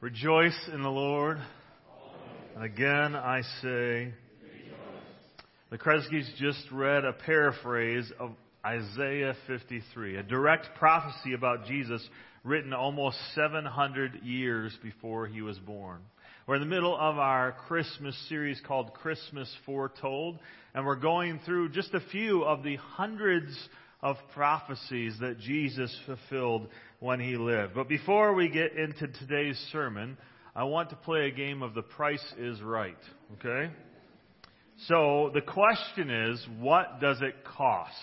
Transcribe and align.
Rejoice 0.00 0.58
in 0.72 0.82
the 0.82 0.88
Lord. 0.88 1.38
And 2.54 2.64
again, 2.64 3.14
I 3.14 3.42
say, 3.60 4.14
the 5.70 5.76
Kresge's 5.76 6.26
just 6.38 6.64
read 6.72 7.04
a 7.04 7.12
paraphrase 7.12 8.10
of 8.18 8.30
Isaiah 8.64 9.34
53, 9.46 10.16
a 10.16 10.22
direct 10.22 10.68
prophecy 10.78 11.34
about 11.34 11.66
Jesus 11.66 12.02
written 12.44 12.72
almost 12.72 13.18
700 13.34 14.22
years 14.24 14.74
before 14.82 15.26
he 15.26 15.42
was 15.42 15.58
born. 15.58 16.00
We're 16.46 16.54
in 16.54 16.62
the 16.62 16.66
middle 16.66 16.96
of 16.96 17.18
our 17.18 17.52
Christmas 17.68 18.16
series 18.30 18.58
called 18.66 18.94
Christmas 18.94 19.54
Foretold, 19.66 20.38
and 20.72 20.86
we're 20.86 20.96
going 20.96 21.40
through 21.44 21.72
just 21.72 21.92
a 21.92 22.00
few 22.10 22.42
of 22.42 22.62
the 22.62 22.76
hundreds 22.76 23.54
of 24.02 24.16
prophecies 24.34 25.16
that 25.20 25.38
Jesus 25.38 25.94
fulfilled 26.06 26.68
when 27.00 27.20
he 27.20 27.36
lived. 27.36 27.74
But 27.74 27.88
before 27.88 28.34
we 28.34 28.48
get 28.48 28.76
into 28.76 29.08
today's 29.08 29.58
sermon, 29.72 30.16
I 30.54 30.64
want 30.64 30.90
to 30.90 30.96
play 30.96 31.26
a 31.26 31.30
game 31.30 31.62
of 31.62 31.74
The 31.74 31.82
Price 31.82 32.24
is 32.38 32.60
Right. 32.62 32.96
Okay? 33.38 33.72
So 34.88 35.30
the 35.34 35.42
question 35.42 36.10
is, 36.10 36.44
what 36.58 37.00
does 37.00 37.20
it 37.20 37.34
cost? 37.44 37.94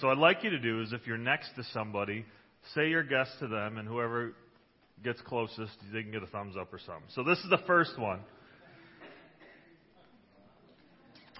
So 0.00 0.08
I'd 0.08 0.18
like 0.18 0.44
you 0.44 0.50
to 0.50 0.58
do 0.58 0.82
is 0.82 0.92
if 0.92 1.06
you're 1.06 1.18
next 1.18 1.54
to 1.56 1.64
somebody, 1.72 2.24
say 2.74 2.88
your 2.88 3.02
guess 3.02 3.28
to 3.40 3.48
them, 3.48 3.78
and 3.78 3.88
whoever 3.88 4.34
gets 5.02 5.20
closest, 5.22 5.72
they 5.92 6.02
can 6.02 6.12
get 6.12 6.22
a 6.22 6.26
thumbs 6.26 6.56
up 6.60 6.72
or 6.72 6.78
something. 6.78 7.08
So 7.14 7.24
this 7.24 7.38
is 7.38 7.48
the 7.48 7.60
first 7.66 7.98
one. 7.98 8.20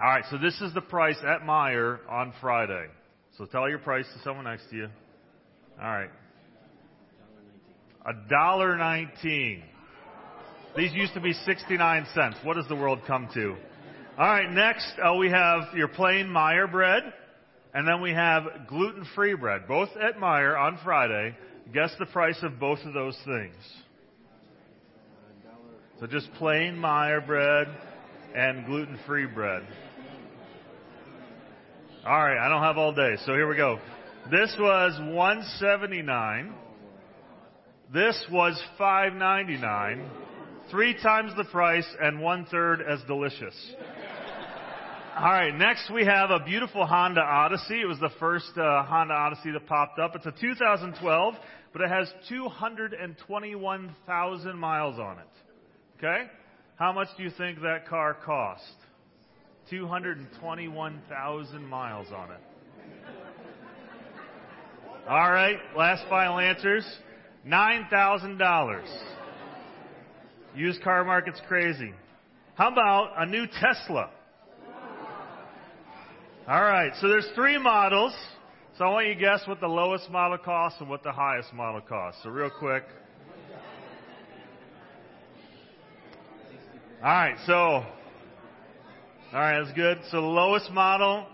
All 0.02 0.08
right, 0.08 0.24
so 0.30 0.38
this 0.38 0.58
is 0.62 0.72
the 0.72 0.80
price 0.80 1.18
at 1.22 1.42
Meijer 1.42 1.98
on 2.08 2.32
Friday. 2.40 2.86
So 3.38 3.46
tell 3.46 3.68
your 3.68 3.78
price 3.78 4.06
to 4.14 4.22
someone 4.22 4.44
next 4.44 4.68
to 4.70 4.76
you. 4.76 4.88
All 5.80 5.88
right. 5.88 6.10
A 8.06 8.28
dollar 8.28 8.76
nineteen. 8.76 9.62
These 10.76 10.92
used 10.92 11.14
to 11.14 11.20
be 11.20 11.32
69 11.32 12.06
cents. 12.14 12.36
What 12.44 12.54
does 12.54 12.68
the 12.68 12.76
world 12.76 13.00
come 13.06 13.28
to? 13.34 13.56
All 14.16 14.26
right, 14.26 14.50
next 14.50 14.86
uh, 15.04 15.14
we 15.16 15.28
have 15.30 15.74
your 15.74 15.88
plain 15.88 16.26
Meijer 16.26 16.70
bread, 16.70 17.02
and 17.74 17.88
then 17.88 18.00
we 18.00 18.12
have 18.12 18.44
gluten-free 18.68 19.34
bread, 19.34 19.66
both 19.66 19.88
at 20.00 20.16
Meijer 20.16 20.58
on 20.58 20.78
Friday. 20.84 21.34
Guess 21.74 21.94
the 21.98 22.06
price 22.06 22.38
of 22.42 22.60
both 22.60 22.78
of 22.84 22.94
those 22.94 23.16
things. 23.24 23.56
So 25.98 26.06
just 26.06 26.32
plain 26.34 26.76
Meijer 26.76 27.26
bread 27.26 27.66
and 28.34 28.66
gluten-free 28.66 29.26
bread. 29.26 29.62
All 32.06 32.18
right, 32.18 32.38
I 32.38 32.48
don't 32.48 32.62
have 32.62 32.78
all 32.78 32.94
day, 32.94 33.16
so 33.26 33.34
here 33.34 33.46
we 33.46 33.56
go. 33.56 33.78
This 34.30 34.56
was 34.58 34.98
179. 35.14 36.54
This 37.92 38.18
was 38.32 38.58
599. 38.78 40.08
Three 40.70 40.94
times 40.94 41.32
the 41.36 41.44
price 41.44 41.86
and 42.00 42.22
one 42.22 42.46
third 42.46 42.80
as 42.80 43.00
delicious. 43.06 43.54
All 45.14 45.30
right, 45.30 45.54
next 45.54 45.90
we 45.92 46.06
have 46.06 46.30
a 46.30 46.40
beautiful 46.42 46.86
Honda 46.86 47.20
Odyssey. 47.20 47.82
It 47.82 47.86
was 47.86 48.00
the 48.00 48.08
first 48.18 48.56
uh, 48.56 48.82
Honda 48.84 49.12
Odyssey 49.12 49.50
that 49.50 49.66
popped 49.66 49.98
up. 49.98 50.16
It's 50.16 50.24
a 50.24 50.32
2012, 50.40 51.34
but 51.74 51.82
it 51.82 51.90
has 51.90 52.10
221,000 52.30 54.58
miles 54.58 54.98
on 54.98 55.18
it. 55.18 55.28
Okay? 55.98 56.30
How 56.76 56.94
much 56.94 57.08
do 57.18 57.24
you 57.24 57.30
think 57.36 57.60
that 57.60 57.88
car 57.88 58.16
cost? 58.24 58.72
221,000 59.70 61.64
miles 61.64 62.08
on 62.14 62.32
it. 62.32 62.40
All 65.08 65.30
right, 65.30 65.56
last 65.76 66.04
final 66.08 66.38
answers. 66.38 66.84
$9,000. 67.46 68.82
Used 70.54 70.82
car 70.82 71.04
market's 71.04 71.40
crazy. 71.48 71.94
How 72.54 72.70
about 72.70 73.12
a 73.16 73.24
new 73.26 73.46
Tesla? 73.46 74.10
All 76.48 76.62
right, 76.62 76.92
so 77.00 77.08
there's 77.08 77.28
three 77.34 77.58
models. 77.58 78.12
So 78.76 78.84
I 78.84 78.88
want 78.90 79.06
you 79.08 79.14
to 79.14 79.20
guess 79.20 79.46
what 79.46 79.60
the 79.60 79.68
lowest 79.68 80.10
model 80.10 80.38
costs 80.38 80.80
and 80.80 80.88
what 80.88 81.02
the 81.02 81.12
highest 81.12 81.52
model 81.52 81.80
costs. 81.80 82.22
So 82.22 82.30
real 82.30 82.50
quick. 82.50 82.84
All 87.02 87.08
right, 87.08 87.36
so 87.46 87.84
all 89.32 89.38
right, 89.38 89.62
that's 89.62 89.76
good. 89.76 89.98
So 90.10 90.20
the 90.20 90.26
lowest 90.26 90.72
model, 90.72 91.24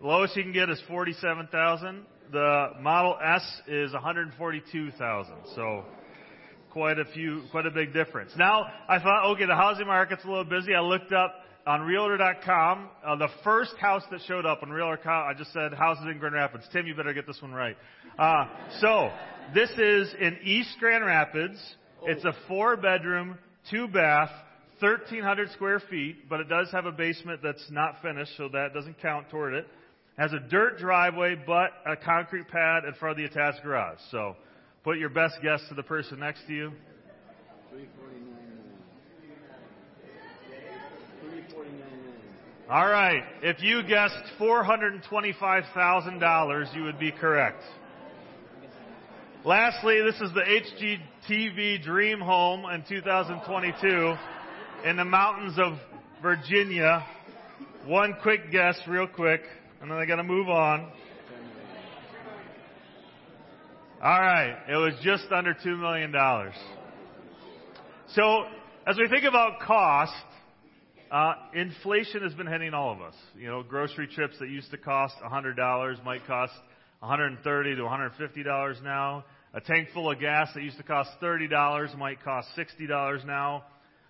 lowest 0.00 0.36
you 0.36 0.42
can 0.42 0.52
get 0.52 0.70
is 0.70 0.82
47,000. 0.88 2.04
The 2.32 2.70
Model 2.80 3.16
S 3.24 3.42
is 3.68 3.92
142,000. 3.92 5.34
So 5.54 5.84
quite 6.70 6.98
a 6.98 7.04
few, 7.04 7.42
quite 7.52 7.66
a 7.66 7.70
big 7.70 7.92
difference. 7.92 8.32
Now 8.36 8.66
I 8.88 8.98
thought, 8.98 9.32
okay, 9.32 9.46
the 9.46 9.54
housing 9.54 9.86
market's 9.86 10.24
a 10.24 10.28
little 10.28 10.44
busy. 10.44 10.74
I 10.74 10.80
looked 10.80 11.12
up 11.12 11.32
on 11.64 11.82
Realtor.com. 11.82 12.88
Uh, 13.06 13.16
the 13.16 13.28
first 13.44 13.76
house 13.78 14.02
that 14.10 14.20
showed 14.26 14.46
up 14.46 14.64
on 14.64 14.70
Realtor.com, 14.70 15.28
I 15.28 15.34
just 15.38 15.52
said 15.52 15.72
houses 15.74 16.06
in 16.10 16.18
Grand 16.18 16.34
Rapids. 16.34 16.64
Tim, 16.72 16.88
you 16.88 16.96
better 16.96 17.14
get 17.14 17.24
this 17.24 17.40
one 17.40 17.52
right. 17.52 17.76
Uh, 18.18 18.46
so 18.80 19.12
this 19.54 19.70
is 19.78 20.12
in 20.20 20.38
East 20.42 20.76
Grand 20.80 21.04
Rapids. 21.04 21.58
It's 22.02 22.24
a 22.24 22.32
four 22.48 22.76
bedroom, 22.76 23.38
two 23.70 23.86
bath, 23.86 24.30
1,300 24.80 25.50
square 25.52 25.78
feet, 25.90 26.28
but 26.28 26.40
it 26.40 26.48
does 26.48 26.68
have 26.72 26.86
a 26.86 26.92
basement 26.92 27.40
that's 27.42 27.64
not 27.70 28.02
finished, 28.02 28.32
so 28.36 28.48
that 28.48 28.74
doesn't 28.74 29.00
count 29.00 29.30
toward 29.30 29.54
it. 29.54 29.64
it 29.64 29.68
Has 30.20 30.32
a 30.32 30.40
dirt 30.40 30.78
driveway, 30.78 31.36
but 31.46 31.70
a 31.86 31.94
concrete 31.96 32.48
pad 32.48 32.84
in 32.84 32.92
front 32.94 33.12
of 33.12 33.18
the 33.18 33.24
attached 33.24 33.62
garage. 33.62 33.98
So, 34.10 34.34
put 34.82 34.98
your 34.98 35.10
best 35.10 35.36
guess 35.42 35.60
to 35.68 35.74
the 35.74 35.84
person 35.84 36.18
next 36.18 36.44
to 36.48 36.52
you. 36.52 36.72
349. 37.70 38.34
All 42.68 42.88
right. 42.88 43.22
If 43.42 43.62
you 43.62 43.82
guessed 43.82 44.18
$425,000, 44.40 46.74
you 46.74 46.82
would 46.82 46.98
be 46.98 47.12
correct. 47.12 47.62
Lastly, 49.44 50.00
this 50.00 50.20
is 50.20 50.32
the 50.32 50.42
HGTV 51.28 51.84
Dream 51.84 52.18
Home 52.20 52.64
in 52.72 52.82
2022 52.88 54.16
in 54.84 54.96
the 54.96 55.04
mountains 55.04 55.58
of 55.58 55.78
Virginia. 56.20 57.04
One 57.86 58.16
quick 58.22 58.52
guess, 58.52 58.78
real 58.86 59.06
quick, 59.06 59.40
and 59.80 59.90
then 59.90 59.96
I 59.96 60.04
got 60.04 60.16
to 60.16 60.22
move 60.22 60.48
on. 60.48 60.92
All 64.02 64.20
right, 64.20 64.56
it 64.68 64.76
was 64.76 64.92
just 65.02 65.24
under 65.34 65.54
$2 65.54 65.80
million. 65.80 66.12
So, 68.08 68.44
as 68.86 68.98
we 68.98 69.08
think 69.08 69.24
about 69.24 69.60
cost, 69.60 70.12
uh, 71.10 71.32
inflation 71.54 72.22
has 72.22 72.34
been 72.34 72.46
hitting 72.46 72.74
all 72.74 72.92
of 72.92 73.00
us. 73.00 73.14
You 73.38 73.48
know, 73.48 73.62
grocery 73.62 74.06
trips 74.06 74.38
that 74.40 74.50
used 74.50 74.70
to 74.72 74.76
cost 74.76 75.14
$100 75.24 76.04
might 76.04 76.26
cost 76.26 76.52
130 77.00 77.76
to 77.76 77.82
$150 77.82 78.82
now. 78.82 79.24
A 79.54 79.60
tank 79.60 79.88
full 79.94 80.10
of 80.10 80.20
gas 80.20 80.48
that 80.54 80.62
used 80.62 80.76
to 80.76 80.82
cost 80.82 81.08
$30 81.22 81.96
might 81.96 82.22
cost 82.22 82.48
$60 82.58 83.24
now. 83.24 83.64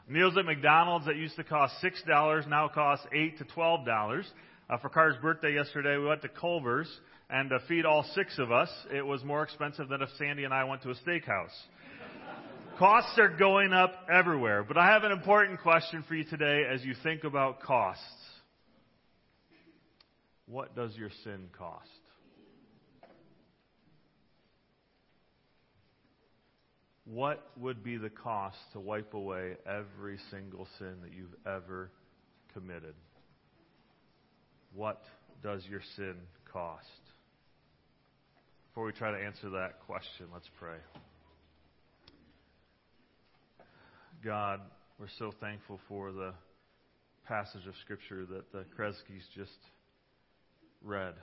Meals 0.07 0.37
at 0.37 0.45
McDonald's 0.45 1.07
that 1.07 1.17
used 1.17 1.37
to 1.37 1.45
cost 1.45 1.75
$6 1.83 2.49
now 2.49 2.69
cost 2.69 3.03
8 3.11 3.39
to 3.39 3.45
$12. 3.45 4.25
Uh, 4.69 4.79
for 4.79 4.91
Carter's 4.91 5.17
birthday 5.23 5.55
yesterday, 5.55 5.97
we 5.97 6.07
went 6.07 6.21
to 6.23 6.29
Culver's, 6.29 6.89
and 7.31 7.49
to 7.49 7.59
feed 7.69 7.87
all 7.87 8.05
six 8.15 8.39
of 8.39 8.53
us, 8.53 8.69
it 8.93 9.05
was 9.05 9.25
more 9.25 9.43
expensive 9.43 9.89
than 9.89 10.03
if 10.03 10.11
Sandy 10.19 10.45
and 10.45 10.53
I 10.53 10.65
went 10.65 10.83
to 10.83 10.91
a 10.91 10.95
steakhouse. 10.95 11.55
Costs 12.79 13.19
are 13.19 13.31
going 13.31 13.73
up 13.73 13.95
everywhere, 14.13 14.63
but 14.63 14.77
I 14.77 14.89
have 14.89 15.05
an 15.05 15.13
important 15.13 15.61
question 15.61 16.05
for 16.07 16.15
you 16.15 16.25
today 16.25 16.65
as 16.71 16.85
you 16.85 16.95
think 17.03 17.25
about 17.25 17.61
costs. 17.61 18.03
What 20.47 20.75
does 20.77 20.95
your 20.97 21.11
sin 21.23 21.49
cost? 21.57 21.89
What 27.05 27.47
would 27.59 27.83
be 27.85 27.97
the 27.97 28.11
cost 28.11 28.57
to 28.73 28.81
wipe 28.81 29.13
away 29.15 29.57
every 29.67 30.19
single 30.31 30.67
sin 30.79 30.95
that 31.03 31.13
you've 31.13 31.35
ever 31.47 31.91
committed? 32.55 32.95
What 34.75 35.03
does 35.43 35.63
your 35.69 35.83
sin 35.97 36.15
cost? 36.51 36.87
Before 38.71 38.87
we 38.87 38.93
try 38.93 39.11
to 39.11 39.25
answer 39.25 39.51
that 39.51 39.81
question, 39.87 40.27
let's 40.33 40.49
pray. 40.59 40.79
God, 44.25 44.61
we're 44.99 45.07
so 45.19 45.33
thankful 45.41 45.79
for 45.89 46.11
the 46.11 46.33
passage 47.27 47.67
of 47.69 47.75
Scripture 47.83 48.25
that 48.27 48.51
the 48.53 48.65
Kresge's 48.75 49.25
just 49.35 49.51
read. 50.83 51.15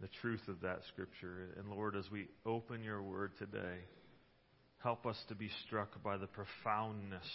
The 0.00 0.08
truth 0.20 0.48
of 0.48 0.60
that 0.62 0.80
Scripture. 0.88 1.48
And 1.56 1.70
Lord, 1.70 1.94
as 1.94 2.10
we 2.10 2.26
open 2.44 2.82
your 2.82 3.02
word 3.02 3.32
today, 3.38 3.78
Help 4.82 5.04
us 5.04 5.16
to 5.28 5.34
be 5.34 5.50
struck 5.66 6.02
by 6.02 6.16
the 6.16 6.26
profoundness 6.26 7.26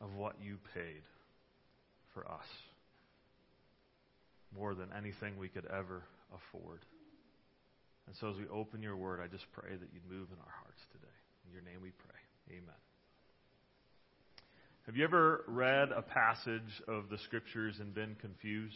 of 0.00 0.14
what 0.14 0.34
you 0.42 0.58
paid 0.74 1.02
for 2.14 2.26
us. 2.26 2.46
More 4.56 4.74
than 4.74 4.88
anything 4.96 5.38
we 5.38 5.48
could 5.48 5.66
ever 5.66 6.02
afford. 6.34 6.80
And 8.06 8.16
so 8.20 8.30
as 8.30 8.36
we 8.36 8.48
open 8.48 8.82
your 8.82 8.96
word, 8.96 9.20
I 9.22 9.28
just 9.28 9.44
pray 9.52 9.70
that 9.70 9.88
you'd 9.92 10.08
move 10.08 10.28
in 10.32 10.38
our 10.38 10.54
hearts 10.62 10.80
today. 10.92 11.06
In 11.46 11.52
your 11.52 11.62
name 11.62 11.82
we 11.82 11.90
pray. 11.90 12.56
Amen. 12.56 12.74
Have 14.86 14.96
you 14.96 15.04
ever 15.04 15.44
read 15.46 15.90
a 15.90 16.02
passage 16.02 16.82
of 16.88 17.10
the 17.10 17.18
scriptures 17.18 17.76
and 17.78 17.94
been 17.94 18.16
confused? 18.20 18.74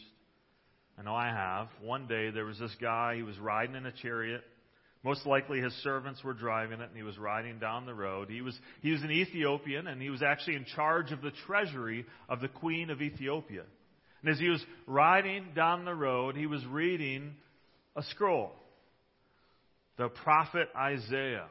I 0.97 1.01
know 1.01 1.15
I 1.15 1.29
have. 1.29 1.69
One 1.81 2.07
day 2.07 2.29
there 2.29 2.45
was 2.45 2.59
this 2.59 2.75
guy, 2.79 3.15
he 3.15 3.23
was 3.23 3.39
riding 3.39 3.75
in 3.75 3.87
a 3.87 3.91
chariot. 3.91 4.43
Most 5.03 5.25
likely 5.25 5.59
his 5.59 5.73
servants 5.83 6.23
were 6.23 6.33
driving 6.33 6.79
it 6.79 6.87
and 6.87 6.95
he 6.95 7.03
was 7.03 7.17
riding 7.17 7.59
down 7.59 7.85
the 7.85 7.93
road. 7.93 8.29
He 8.29 8.41
was, 8.41 8.57
he 8.81 8.91
was 8.91 9.01
an 9.01 9.11
Ethiopian 9.11 9.87
and 9.87 10.01
he 10.01 10.09
was 10.09 10.23
actually 10.23 10.55
in 10.55 10.65
charge 10.75 11.11
of 11.11 11.21
the 11.21 11.31
treasury 11.45 12.05
of 12.29 12.39
the 12.39 12.47
queen 12.47 12.89
of 12.89 13.01
Ethiopia. 13.01 13.63
And 14.21 14.31
as 14.31 14.39
he 14.39 14.47
was 14.47 14.63
riding 14.87 15.47
down 15.53 15.83
the 15.83 15.93
road, 15.93 16.37
he 16.37 16.45
was 16.45 16.65
reading 16.65 17.35
a 17.97 18.03
scroll. 18.03 18.53
The 19.97 20.07
prophet 20.07 20.69
Isaiah. 20.75 21.47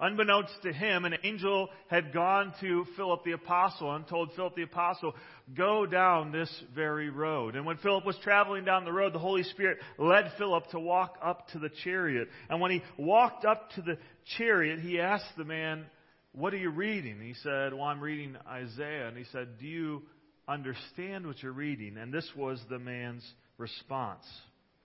Unbeknownst 0.00 0.54
to 0.62 0.72
him, 0.72 1.04
an 1.04 1.14
angel 1.24 1.68
had 1.88 2.12
gone 2.12 2.54
to 2.60 2.86
Philip 2.96 3.22
the 3.22 3.32
apostle 3.32 3.94
and 3.94 4.08
told 4.08 4.32
Philip 4.34 4.56
the 4.56 4.62
apostle, 4.62 5.14
go 5.54 5.84
down 5.84 6.32
this 6.32 6.50
very 6.74 7.10
road. 7.10 7.54
And 7.54 7.66
when 7.66 7.76
Philip 7.76 8.06
was 8.06 8.16
traveling 8.22 8.64
down 8.64 8.86
the 8.86 8.92
road, 8.92 9.12
the 9.12 9.18
Holy 9.18 9.42
Spirit 9.42 9.76
led 9.98 10.32
Philip 10.38 10.68
to 10.70 10.80
walk 10.80 11.18
up 11.22 11.48
to 11.48 11.58
the 11.58 11.68
chariot. 11.84 12.28
And 12.48 12.62
when 12.62 12.70
he 12.70 12.82
walked 12.96 13.44
up 13.44 13.70
to 13.72 13.82
the 13.82 13.98
chariot, 14.38 14.80
he 14.80 14.98
asked 14.98 15.36
the 15.36 15.44
man, 15.44 15.84
what 16.32 16.54
are 16.54 16.58
you 16.58 16.70
reading? 16.70 17.20
He 17.20 17.34
said, 17.42 17.74
well, 17.74 17.82
I'm 17.82 18.00
reading 18.00 18.36
Isaiah. 18.48 19.08
And 19.08 19.18
he 19.18 19.24
said, 19.32 19.58
do 19.58 19.66
you 19.66 20.02
understand 20.48 21.26
what 21.26 21.42
you're 21.42 21.52
reading? 21.52 21.98
And 21.98 22.10
this 22.10 22.28
was 22.34 22.58
the 22.70 22.78
man's 22.78 23.28
response. 23.58 24.24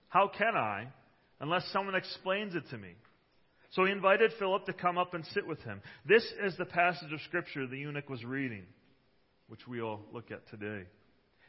How 0.08 0.28
can 0.28 0.54
I 0.56 0.88
unless 1.40 1.64
someone 1.72 1.94
explains 1.94 2.54
it 2.54 2.64
to 2.70 2.76
me? 2.76 2.90
So 3.76 3.84
he 3.84 3.92
invited 3.92 4.32
Philip 4.38 4.64
to 4.66 4.72
come 4.72 4.96
up 4.96 5.12
and 5.12 5.24
sit 5.26 5.46
with 5.46 5.60
him. 5.60 5.82
This 6.06 6.24
is 6.42 6.56
the 6.56 6.64
passage 6.64 7.12
of 7.12 7.20
Scripture 7.26 7.66
the 7.66 7.76
eunuch 7.76 8.08
was 8.08 8.24
reading, 8.24 8.64
which 9.48 9.60
we'll 9.68 10.00
look 10.14 10.30
at 10.30 10.48
today. 10.48 10.84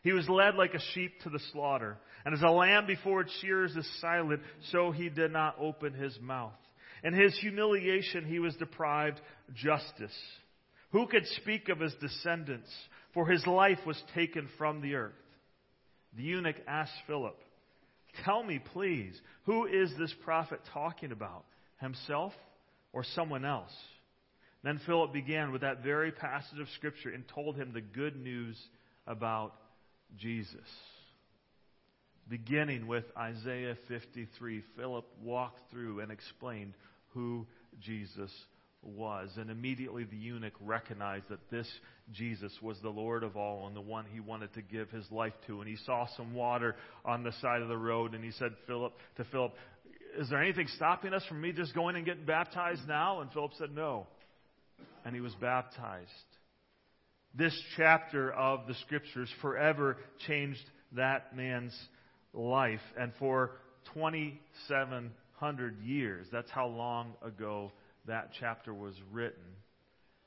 He 0.03 0.11
was 0.11 0.27
led 0.27 0.55
like 0.55 0.73
a 0.73 0.93
sheep 0.93 1.21
to 1.21 1.29
the 1.29 1.39
slaughter, 1.53 1.97
and 2.25 2.35
as 2.35 2.41
a 2.41 2.49
lamb 2.49 2.85
before 2.85 3.21
its 3.21 3.31
shears 3.39 3.73
is 3.77 3.89
silent, 4.01 4.41
so 4.71 4.91
he 4.91 5.07
did 5.07 5.31
not 5.31 5.55
open 5.57 5.93
his 5.93 6.19
mouth. 6.19 6.51
In 7.01 7.13
his 7.13 7.37
humiliation, 7.39 8.25
he 8.25 8.39
was 8.39 8.55
deprived 8.57 9.21
justice. 9.53 10.15
Who 10.91 11.07
could 11.07 11.25
speak 11.41 11.69
of 11.69 11.79
his 11.79 11.93
descendants? 12.01 12.69
For 13.13 13.25
his 13.25 13.47
life 13.47 13.79
was 13.85 14.01
taken 14.13 14.49
from 14.57 14.81
the 14.81 14.95
earth. 14.95 15.13
The 16.17 16.23
eunuch 16.23 16.57
asked 16.67 16.91
Philip, 17.07 17.37
Tell 18.25 18.43
me, 18.43 18.59
please, 18.73 19.17
who 19.45 19.65
is 19.65 19.91
this 19.97 20.13
prophet 20.25 20.59
talking 20.73 21.13
about? 21.13 21.45
Himself 21.79 22.33
or 22.93 23.03
someone 23.03 23.45
else. 23.45 23.73
Then 24.63 24.79
Philip 24.85 25.13
began 25.13 25.51
with 25.51 25.61
that 25.61 25.83
very 25.83 26.11
passage 26.11 26.59
of 26.59 26.67
Scripture 26.75 27.09
and 27.09 27.23
told 27.27 27.55
him 27.55 27.71
the 27.73 27.81
good 27.81 28.15
news 28.15 28.57
about 29.05 29.53
Jesus. 30.17 30.59
Beginning 32.29 32.87
with 32.87 33.05
Isaiah 33.17 33.77
53, 33.87 34.63
Philip 34.75 35.05
walked 35.23 35.61
through 35.71 36.01
and 36.01 36.11
explained 36.11 36.73
who 37.13 37.47
Jesus 37.79 38.31
was. 38.83 39.29
And 39.37 39.49
immediately 39.49 40.03
the 40.03 40.17
eunuch 40.17 40.53
recognized 40.59 41.29
that 41.29 41.49
this 41.49 41.67
Jesus 42.13 42.51
was 42.61 42.77
the 42.81 42.89
Lord 42.89 43.23
of 43.23 43.35
all 43.35 43.67
and 43.67 43.75
the 43.75 43.81
one 43.81 44.05
he 44.11 44.19
wanted 44.19 44.53
to 44.53 44.61
give 44.61 44.89
his 44.89 45.09
life 45.11 45.33
to. 45.47 45.61
And 45.61 45.69
he 45.69 45.77
saw 45.85 46.07
some 46.15 46.33
water 46.33 46.75
on 47.05 47.23
the 47.23 47.33
side 47.41 47.61
of 47.61 47.67
the 47.67 47.77
road 47.77 48.13
and 48.13 48.23
he 48.23 48.31
said 48.31 48.53
Philip 48.65 48.93
to 49.17 49.23
Philip, 49.25 49.53
is 50.17 50.29
there 50.29 50.41
anything 50.41 50.67
stopping 50.75 51.13
us 51.13 51.23
from 51.27 51.41
me 51.41 51.51
just 51.51 51.73
going 51.73 51.95
and 51.95 52.05
getting 52.05 52.25
baptized 52.25 52.87
now? 52.87 53.21
And 53.21 53.31
Philip 53.31 53.51
said, 53.57 53.71
No. 53.73 54.07
And 55.05 55.15
he 55.15 55.21
was 55.21 55.33
baptized. 55.35 56.09
This 57.33 57.57
chapter 57.75 58.31
of 58.31 58.67
the 58.67 58.73
scriptures 58.85 59.29
forever 59.41 59.97
changed 60.27 60.63
that 60.93 61.35
man's 61.35 61.77
life. 62.33 62.81
And 62.97 63.11
for 63.19 63.51
2,700 63.93 65.81
years, 65.81 66.27
that's 66.31 66.49
how 66.51 66.67
long 66.67 67.13
ago 67.21 67.71
that 68.07 68.31
chapter 68.39 68.73
was 68.73 68.95
written. 69.11 69.43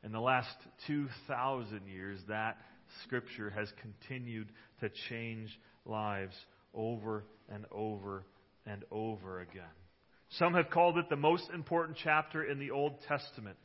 In 0.04 0.12
the 0.12 0.20
last 0.20 0.54
2,000 0.86 1.86
years, 1.86 2.20
that 2.28 2.58
scripture 3.04 3.50
has 3.50 3.68
continued 3.80 4.50
to 4.80 4.88
change 5.08 5.50
lives 5.84 6.34
over 6.74 7.24
and 7.52 7.66
over 7.72 8.24
and 8.66 8.84
over 8.90 9.40
again. 9.40 9.62
Some 10.30 10.54
have 10.54 10.70
called 10.70 10.98
it 10.98 11.08
the 11.08 11.16
most 11.16 11.44
important 11.52 11.98
chapter 12.02 12.44
in 12.44 12.58
the 12.58 12.70
Old 12.70 12.94
Testament. 13.08 13.56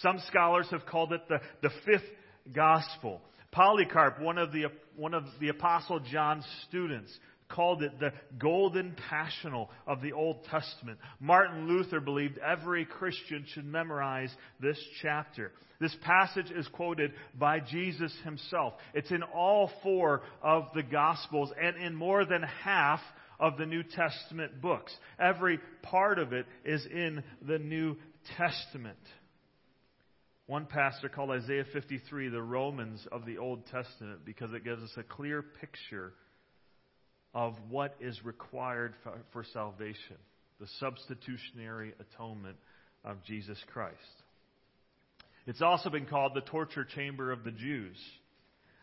Some 0.00 0.18
scholars 0.28 0.66
have 0.70 0.86
called 0.86 1.12
it 1.12 1.20
the, 1.28 1.38
the 1.62 1.70
fifth 1.84 2.08
gospel. 2.52 3.20
Polycarp, 3.52 4.20
one 4.20 4.38
of, 4.38 4.52
the, 4.52 4.64
one 4.96 5.14
of 5.14 5.24
the 5.40 5.48
Apostle 5.48 6.00
John's 6.00 6.46
students, 6.68 7.16
called 7.48 7.82
it 7.82 8.00
the 8.00 8.12
golden 8.38 8.96
passional 9.08 9.70
of 9.86 10.00
the 10.00 10.12
Old 10.12 10.44
Testament. 10.50 10.98
Martin 11.20 11.68
Luther 11.68 12.00
believed 12.00 12.38
every 12.38 12.84
Christian 12.84 13.44
should 13.52 13.66
memorize 13.66 14.34
this 14.60 14.78
chapter. 15.02 15.52
This 15.80 15.94
passage 16.02 16.50
is 16.50 16.66
quoted 16.68 17.12
by 17.38 17.60
Jesus 17.60 18.12
himself. 18.24 18.74
It's 18.94 19.10
in 19.10 19.22
all 19.22 19.70
four 19.82 20.22
of 20.42 20.64
the 20.74 20.82
Gospels 20.82 21.52
and 21.60 21.76
in 21.76 21.94
more 21.94 22.24
than 22.24 22.42
half 22.42 23.00
of 23.38 23.56
the 23.56 23.66
New 23.66 23.82
Testament 23.82 24.60
books. 24.60 24.94
Every 25.18 25.58
part 25.82 26.18
of 26.18 26.32
it 26.32 26.46
is 26.64 26.86
in 26.86 27.22
the 27.46 27.58
New 27.58 27.96
Testament. 28.36 28.98
One 30.46 30.66
pastor 30.66 31.08
called 31.08 31.30
Isaiah 31.30 31.64
53 31.72 32.28
the 32.28 32.42
Romans 32.42 33.06
of 33.10 33.24
the 33.24 33.38
Old 33.38 33.66
Testament 33.66 34.20
because 34.24 34.52
it 34.52 34.64
gives 34.64 34.82
us 34.82 34.92
a 34.96 35.02
clear 35.02 35.42
picture 35.42 36.12
of 37.34 37.54
what 37.68 37.96
is 38.00 38.24
required 38.24 38.94
for, 39.32 39.44
salvation 39.52 40.16
the 40.60 40.68
substitutionary 40.78 41.92
atonement 41.98 42.56
of 43.04 43.22
Jesus 43.24 43.58
Christ. 43.72 43.98
It's 45.46 45.60
also 45.60 45.90
been 45.90 46.06
called 46.06 46.32
the 46.34 46.42
torture 46.42 46.84
chamber 46.84 47.32
of 47.32 47.42
the 47.42 47.50
Jews. 47.50 47.96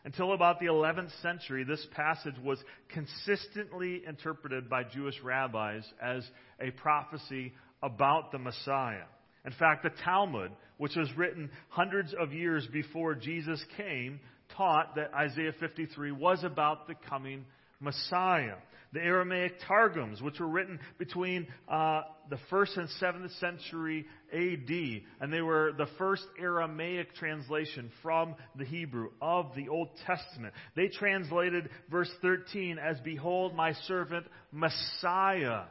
Until 0.03 0.33
about 0.33 0.59
the 0.59 0.65
11th 0.65 1.11
century, 1.21 1.63
this 1.63 1.85
passage 1.95 2.35
was 2.43 2.57
consistently 2.89 4.01
interpreted 4.07 4.69
by 4.69 4.83
Jewish 4.83 5.21
rabbis 5.23 5.83
as 6.01 6.27
a 6.59 6.71
prophecy 6.71 7.53
about 7.83 8.31
the 8.31 8.39
Messiah. 8.39 9.05
In 9.45 9.51
fact, 9.53 9.83
the 9.83 9.91
Talmud, 10.03 10.51
which 10.77 10.95
was 10.95 11.09
written 11.15 11.51
hundreds 11.69 12.13
of 12.19 12.33
years 12.33 12.67
before 12.71 13.13
Jesus 13.15 13.63
came, 13.77 14.19
taught 14.57 14.95
that 14.95 15.13
Isaiah 15.13 15.53
53 15.59 16.11
was 16.11 16.43
about 16.43 16.87
the 16.87 16.95
coming 17.09 17.45
Messiah 17.79 18.55
the 18.93 18.99
Aramaic 18.99 19.53
Targums, 19.67 20.21
which 20.21 20.39
were 20.39 20.47
written 20.47 20.79
between 20.97 21.47
uh, 21.69 22.01
the 22.29 22.37
1st 22.51 22.77
and 22.77 22.89
7th 23.01 23.39
century 23.39 24.05
AD. 24.33 25.01
And 25.21 25.31
they 25.31 25.41
were 25.41 25.71
the 25.77 25.87
first 25.97 26.23
Aramaic 26.39 27.15
translation 27.15 27.91
from 28.01 28.35
the 28.57 28.65
Hebrew 28.65 29.09
of 29.21 29.51
the 29.55 29.69
Old 29.69 29.89
Testament. 30.05 30.53
They 30.75 30.87
translated 30.87 31.69
verse 31.89 32.11
13 32.21 32.77
as, 32.79 32.99
Behold, 32.99 33.55
my 33.55 33.73
servant 33.87 34.25
Messiah 34.51 35.63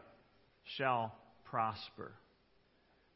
shall 0.76 1.14
prosper. 1.44 2.12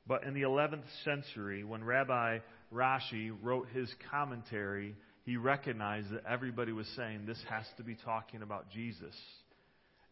But 0.07 0.25
in 0.25 0.35
the 0.35 0.43
11th 0.43 0.85
century, 1.05 1.65
when 1.65 1.83
Rabbi 1.83 2.39
Rashi 2.73 3.35
wrote 3.43 3.69
his 3.69 3.89
commentary, 4.11 4.97
he 5.25 5.39
recognized 5.39 6.11
that 6.11 6.25
everybody 6.29 6.73
was 6.73 6.87
saying 6.97 7.25
this 7.25 7.43
has 7.49 7.65
to 7.79 7.83
be 7.83 7.97
talking 8.05 8.43
about 8.43 8.71
Jesus. 8.71 9.15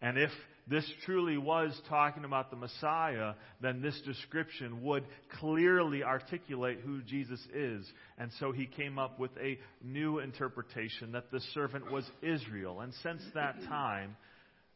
And 0.03 0.19
if 0.19 0.31
this 0.69 0.85
truly 1.05 1.39
was 1.39 1.81
talking 1.89 2.25
about 2.25 2.51
the 2.51 2.57
Messiah, 2.57 3.35
then 3.61 3.83
this 3.83 4.01
description 4.05 4.83
would 4.83 5.05
clearly 5.41 6.05
articulate 6.05 6.81
who 6.85 7.03
Jesus 7.03 7.41
is. 7.55 7.91
And 8.19 8.31
so 8.39 8.53
he 8.53 8.67
came 8.67 8.99
up 8.99 9.19
with 9.19 9.31
a 9.41 9.59
new 9.83 10.19
interpretation 10.19 11.13
that 11.13 11.31
the 11.31 11.41
servant 11.55 11.91
was 11.91 12.05
Israel. 12.21 12.81
And 12.81 12.93
since 13.03 13.23
that 13.35 13.57
time, 13.69 14.17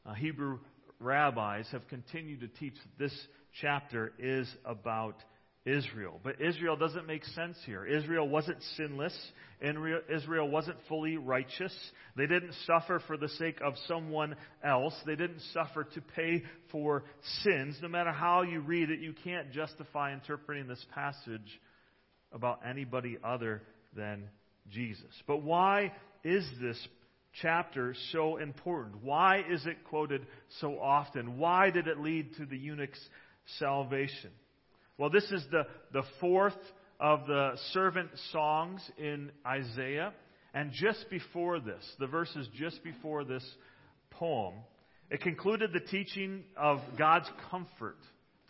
uh, 0.04 0.14
Hebrew 0.14 0.59
rabbis 1.00 1.66
have 1.73 1.87
continued 1.88 2.40
to 2.40 2.49
teach 2.49 2.75
that 2.75 3.04
this 3.04 3.18
chapter 3.61 4.12
is 4.18 4.49
about 4.64 5.16
Israel. 5.66 6.20
But 6.23 6.40
Israel 6.40 6.76
doesn't 6.76 7.06
make 7.06 7.25
sense 7.25 7.58
here. 7.66 7.85
Israel 7.85 8.28
wasn't 8.28 8.62
sinless. 8.76 9.16
Israel 9.61 10.49
wasn't 10.49 10.76
fully 10.88 11.16
righteous. 11.16 11.75
They 12.16 12.26
didn't 12.26 12.54
suffer 12.66 13.02
for 13.06 13.16
the 13.16 13.28
sake 13.30 13.58
of 13.61 13.75
someone 13.88 14.37
else. 14.64 14.94
They 15.04 15.16
didn't 15.16 15.40
suffer 15.52 15.85
to 15.85 16.00
pay 16.00 16.44
for 16.70 17.02
sins. 17.42 17.76
No 17.82 17.88
matter 17.88 18.12
how 18.12 18.42
you 18.42 18.61
read 18.61 18.90
it, 18.90 19.00
you 19.00 19.12
can't 19.25 19.50
justify 19.50 20.12
interpreting 20.12 20.68
this 20.68 20.85
passage 20.94 21.61
about 22.32 22.61
anybody 22.64 23.18
other 23.25 23.62
than 23.94 24.28
Jesus. 24.70 25.11
But 25.26 25.42
why 25.42 25.92
is 26.23 26.49
this 26.61 26.78
chapter 27.42 27.94
so 28.12 28.37
important? 28.37 29.02
Why 29.02 29.42
is 29.50 29.66
it 29.66 29.78
quoted 29.85 30.26
so 30.61 30.78
often? 30.78 31.38
Why 31.38 31.70
did 31.70 31.88
it 31.88 31.99
lead 31.99 32.37
to 32.37 32.46
the 32.46 32.56
eunuch's 32.56 33.04
salvation? 33.58 34.30
Well, 34.99 35.11
this 35.11 35.31
is 35.31 35.45
the, 35.50 35.65
the 35.93 36.05
fourth 36.21 36.57
of 36.99 37.26
the 37.26 37.53
servant 37.73 38.11
songs 38.33 38.81
in 38.99 39.31
Isaiah. 39.47 40.12
And 40.55 40.73
just 40.73 41.11
before 41.11 41.61
this, 41.61 41.85
the 41.99 42.07
verses 42.07 42.49
just 42.55 42.83
before 42.83 43.25
this 43.25 43.45
poem, 44.11 44.55
it 45.11 45.21
concluded 45.21 45.73
the 45.73 45.81
teaching 45.81 46.45
of 46.57 46.81
God's 46.99 47.29
comfort 47.50 47.99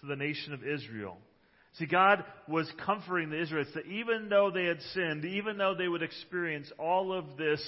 to 0.00 0.06
the 0.06 0.14
nation 0.14 0.52
of 0.52 0.62
Israel. 0.62 1.18
See, 1.78 1.86
God 1.86 2.24
was 2.48 2.70
comforting 2.86 3.30
the 3.30 3.42
Israelites 3.42 3.70
that 3.74 3.86
even 3.86 4.28
though 4.28 4.50
they 4.54 4.64
had 4.64 4.80
sinned, 4.94 5.24
even 5.24 5.58
though 5.58 5.74
they 5.76 5.88
would 5.88 6.02
experience 6.02 6.70
all 6.78 7.12
of 7.12 7.36
this 7.36 7.62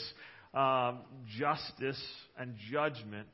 um, 0.54 1.00
justice 1.38 2.02
and 2.38 2.54
judgment, 2.70 3.26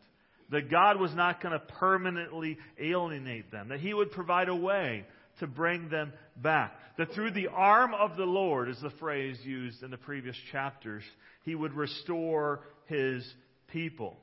that 0.51 0.71
God 0.71 0.99
was 0.99 1.15
not 1.15 1.43
going 1.43 1.53
to 1.53 1.65
permanently 1.75 2.59
alienate 2.81 3.53
them, 3.53 3.69
that 3.69 3.81
He 3.81 3.95
would 3.95 4.11
provide 4.11 4.49
a 4.49 4.57
way 4.57 5.05
to 5.41 5.47
bring 5.47 5.89
them 5.89 6.13
back. 6.37 6.73
That 6.99 7.13
through 7.13 7.33
the 7.33 7.49
arm 7.49 7.93
of 7.95 8.17
the 8.17 8.25
Lord, 8.25 8.69
is 8.69 8.81
the 8.81 8.91
phrase 9.01 9.39
used 9.43 9.83
in 9.83 9.91
the 9.91 9.97
previous 9.97 10.37
chapters, 10.53 11.03
He 11.45 11.55
would 11.55 11.75
restore 11.75 12.61
His 12.87 13.27
people. 13.69 14.17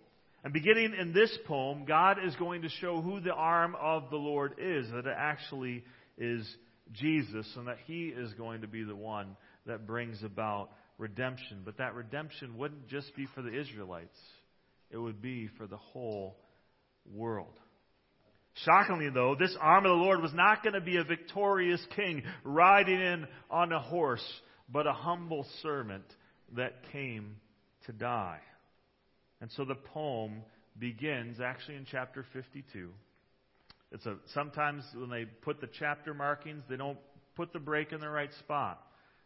And 0.44 0.54
beginning 0.54 0.96
in 1.00 1.14
this 1.14 1.36
poem, 1.46 1.86
God 1.86 2.18
is 2.24 2.36
going 2.38 2.64
to 2.64 2.70
show 2.70 3.02
who 3.02 3.20
the 3.20 3.34
arm 3.34 3.76
of 3.80 4.10
the 4.10 4.18
Lord 4.18 4.56
is, 4.58 4.90
that 4.92 5.06
it 5.06 5.16
actually 5.16 5.84
is 6.18 6.48
Jesus, 6.94 7.48
and 7.56 7.68
that 7.68 7.78
He 7.86 8.08
is 8.08 8.34
going 8.34 8.62
to 8.62 8.68
be 8.68 8.84
the 8.84 8.96
one 8.96 9.36
that 9.66 9.86
brings 9.86 10.24
about 10.24 10.72
redemption. 10.98 11.62
But 11.64 11.78
that 11.78 11.94
redemption 11.94 12.58
wouldn't 12.58 12.88
just 12.88 13.16
be 13.16 13.28
for 13.36 13.42
the 13.42 13.60
Israelites, 13.60 14.18
it 14.90 14.98
would 14.98 15.22
be 15.22 15.50
for 15.58 15.68
the 15.68 15.78
whole 15.78 16.38
world. 17.14 17.60
Shockingly, 18.66 19.10
though, 19.10 19.36
this 19.40 19.56
arm 19.60 19.86
of 19.86 19.90
the 19.90 20.04
Lord 20.04 20.22
was 20.22 20.34
not 20.34 20.62
going 20.64 20.74
to 20.74 20.82
be 20.82 20.98
a 20.98 21.04
victorious 21.04 21.86
king 21.96 22.24
riding 22.44 23.00
in 23.00 23.28
on 23.50 23.72
a 23.72 23.80
horse, 23.80 24.26
but 24.70 24.88
a 24.88 24.94
humble 24.94 25.46
servant 25.62 26.04
that 26.56 26.84
came 26.92 27.38
to 27.86 27.94
die. 27.94 28.40
And 29.40 29.50
so 29.56 29.66
the 29.66 29.76
poem 29.76 30.44
begins 30.78 31.40
actually 31.40 31.76
in 31.76 31.86
chapter 31.90 32.26
52. 32.34 32.90
It's 33.92 34.06
a, 34.06 34.16
sometimes 34.34 34.84
when 34.96 35.10
they 35.10 35.26
put 35.26 35.60
the 35.60 35.70
chapter 35.80 36.14
markings, 36.14 36.64
they 36.70 36.78
don't 36.78 37.00
put 37.36 37.54
the 37.54 37.60
break 37.60 37.92
in 37.92 38.00
the 38.00 38.10
right 38.10 38.32
spot. 38.40 38.82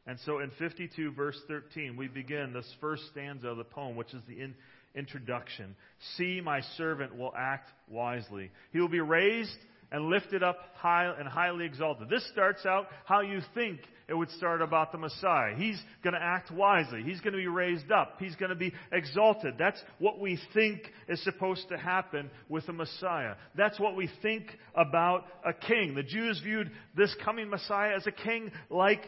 And 0.07 0.19
so 0.25 0.39
in 0.39 0.51
52, 0.59 1.11
verse 1.13 1.39
13, 1.47 1.97
we 1.97 2.07
begin 2.07 2.53
this 2.53 2.71
first 2.79 3.03
stanza 3.11 3.47
of 3.47 3.57
the 3.57 3.63
poem, 3.63 3.95
which 3.95 4.13
is 4.13 4.21
the 4.27 4.39
in, 4.39 4.55
introduction. 4.95 5.75
See, 6.15 6.41
my 6.41 6.61
servant 6.77 7.17
will 7.17 7.33
act 7.37 7.69
wisely. 7.87 8.51
He 8.71 8.79
will 8.79 8.87
be 8.87 8.99
raised 8.99 9.57
and 9.91 10.09
lifted 10.09 10.43
up 10.43 10.57
high 10.75 11.13
and 11.17 11.27
highly 11.27 11.65
exalted. 11.65 12.09
This 12.09 12.27
starts 12.31 12.65
out 12.65 12.87
how 13.05 13.21
you 13.21 13.41
think 13.53 13.79
it 14.07 14.13
would 14.13 14.29
start 14.31 14.61
about 14.61 14.91
the 14.91 14.97
Messiah. 14.97 15.55
He's 15.55 15.81
going 16.03 16.13
to 16.13 16.21
act 16.21 16.51
wisely. 16.51 17.01
He's 17.03 17.21
going 17.21 17.33
to 17.33 17.39
be 17.39 17.47
raised 17.47 17.91
up. 17.91 18.15
He's 18.19 18.35
going 18.35 18.49
to 18.49 18.55
be 18.55 18.71
exalted. 18.91 19.55
That's 19.57 19.81
what 19.99 20.19
we 20.19 20.39
think 20.53 20.81
is 21.07 21.23
supposed 21.23 21.69
to 21.69 21.77
happen 21.77 22.29
with 22.49 22.65
the 22.67 22.73
Messiah. 22.73 23.35
That's 23.55 23.79
what 23.79 23.95
we 23.95 24.09
think 24.21 24.45
about 24.75 25.25
a 25.43 25.53
king. 25.53 25.95
The 25.95 26.03
Jews 26.03 26.39
viewed 26.43 26.71
this 26.95 27.15
coming 27.23 27.49
Messiah 27.49 27.95
as 27.95 28.05
a 28.05 28.11
king 28.11 28.51
like 28.69 29.01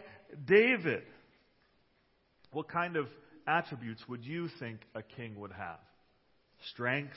David, 0.46 1.04
what 2.52 2.70
kind 2.70 2.96
of 2.96 3.08
attributes 3.48 4.02
would 4.08 4.24
you 4.24 4.50
think 4.60 4.80
a 4.94 5.02
king 5.02 5.40
would 5.40 5.54
have? 5.54 5.80
Strength, 6.74 7.16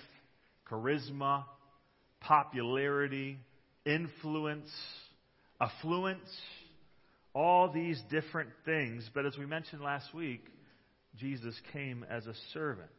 charisma, 0.71 1.45
popularity, 2.21 3.39
influence, 3.85 4.71
affluence, 5.61 6.31
all 7.35 7.71
these 7.73 8.01
different 8.11 8.51
things. 8.65 9.09
But 9.15 9.27
as 9.27 9.37
we 9.37 9.47
mentioned 9.47 9.83
last 9.83 10.15
week, 10.15 10.45
Jesus 11.19 11.55
came 11.73 12.05
as 12.09 12.27
a 12.27 12.35
servant. 12.53 12.91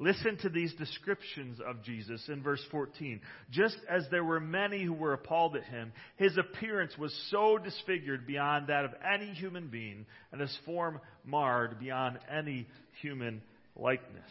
Listen 0.00 0.36
to 0.38 0.48
these 0.48 0.74
descriptions 0.74 1.60
of 1.64 1.82
Jesus 1.84 2.28
in 2.28 2.42
verse 2.42 2.62
14. 2.70 3.20
Just 3.50 3.76
as 3.88 4.04
there 4.10 4.24
were 4.24 4.40
many 4.40 4.82
who 4.82 4.92
were 4.92 5.12
appalled 5.12 5.54
at 5.54 5.64
him, 5.64 5.92
his 6.16 6.36
appearance 6.36 6.98
was 6.98 7.14
so 7.30 7.58
disfigured 7.58 8.26
beyond 8.26 8.66
that 8.66 8.84
of 8.84 8.90
any 9.08 9.32
human 9.34 9.68
being, 9.68 10.04
and 10.32 10.40
his 10.40 10.56
form 10.64 11.00
marred 11.24 11.78
beyond 11.78 12.18
any 12.28 12.66
human 13.02 13.40
likeness. 13.76 14.30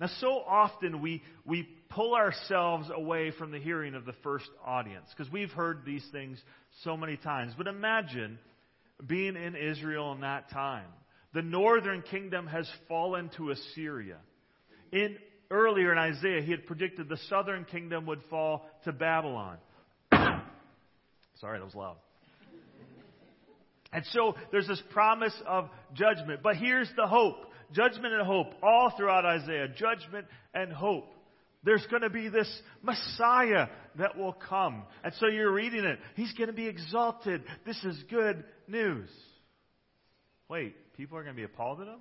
Now, 0.00 0.08
so 0.18 0.42
often 0.48 1.02
we, 1.02 1.22
we 1.44 1.68
pull 1.90 2.14
ourselves 2.14 2.88
away 2.92 3.32
from 3.38 3.52
the 3.52 3.60
hearing 3.60 3.94
of 3.94 4.06
the 4.06 4.14
first 4.22 4.48
audience 4.64 5.06
because 5.16 5.30
we've 5.30 5.50
heard 5.50 5.82
these 5.84 6.04
things 6.10 6.42
so 6.82 6.96
many 6.96 7.18
times. 7.18 7.52
But 7.56 7.66
imagine 7.66 8.38
being 9.06 9.36
in 9.36 9.54
Israel 9.54 10.12
in 10.12 10.22
that 10.22 10.50
time 10.50 10.88
the 11.32 11.42
northern 11.42 12.02
kingdom 12.02 12.46
has 12.46 12.68
fallen 12.88 13.30
to 13.36 13.50
Assyria. 13.50 14.18
In, 14.92 15.16
earlier 15.50 15.92
in 15.92 15.98
Isaiah, 15.98 16.42
he 16.42 16.50
had 16.50 16.66
predicted 16.66 17.08
the 17.08 17.18
southern 17.28 17.64
kingdom 17.64 18.06
would 18.06 18.20
fall 18.28 18.66
to 18.84 18.92
Babylon. 18.92 19.58
Sorry, 20.12 21.58
that 21.58 21.64
was 21.64 21.74
loud. 21.74 21.96
And 23.92 24.04
so 24.12 24.34
there's 24.50 24.66
this 24.66 24.82
promise 24.90 25.34
of 25.46 25.68
judgment. 25.94 26.40
But 26.42 26.56
here's 26.56 26.90
the 26.96 27.06
hope 27.06 27.36
judgment 27.72 28.12
and 28.14 28.26
hope 28.26 28.48
all 28.62 28.92
throughout 28.96 29.24
Isaiah. 29.24 29.68
Judgment 29.68 30.26
and 30.54 30.72
hope. 30.72 31.12
There's 31.64 31.86
going 31.86 32.02
to 32.02 32.10
be 32.10 32.28
this 32.28 32.50
Messiah 32.82 33.68
that 33.96 34.18
will 34.18 34.32
come. 34.32 34.82
And 35.04 35.12
so 35.20 35.28
you're 35.28 35.52
reading 35.52 35.84
it. 35.84 35.98
He's 36.16 36.32
going 36.32 36.48
to 36.48 36.54
be 36.54 36.66
exalted. 36.66 37.42
This 37.64 37.82
is 37.84 38.02
good 38.10 38.44
news. 38.66 39.08
Wait, 40.48 40.74
people 40.96 41.18
are 41.18 41.22
going 41.22 41.34
to 41.34 41.40
be 41.40 41.44
appalled 41.44 41.80
at 41.80 41.88
him? 41.88 42.00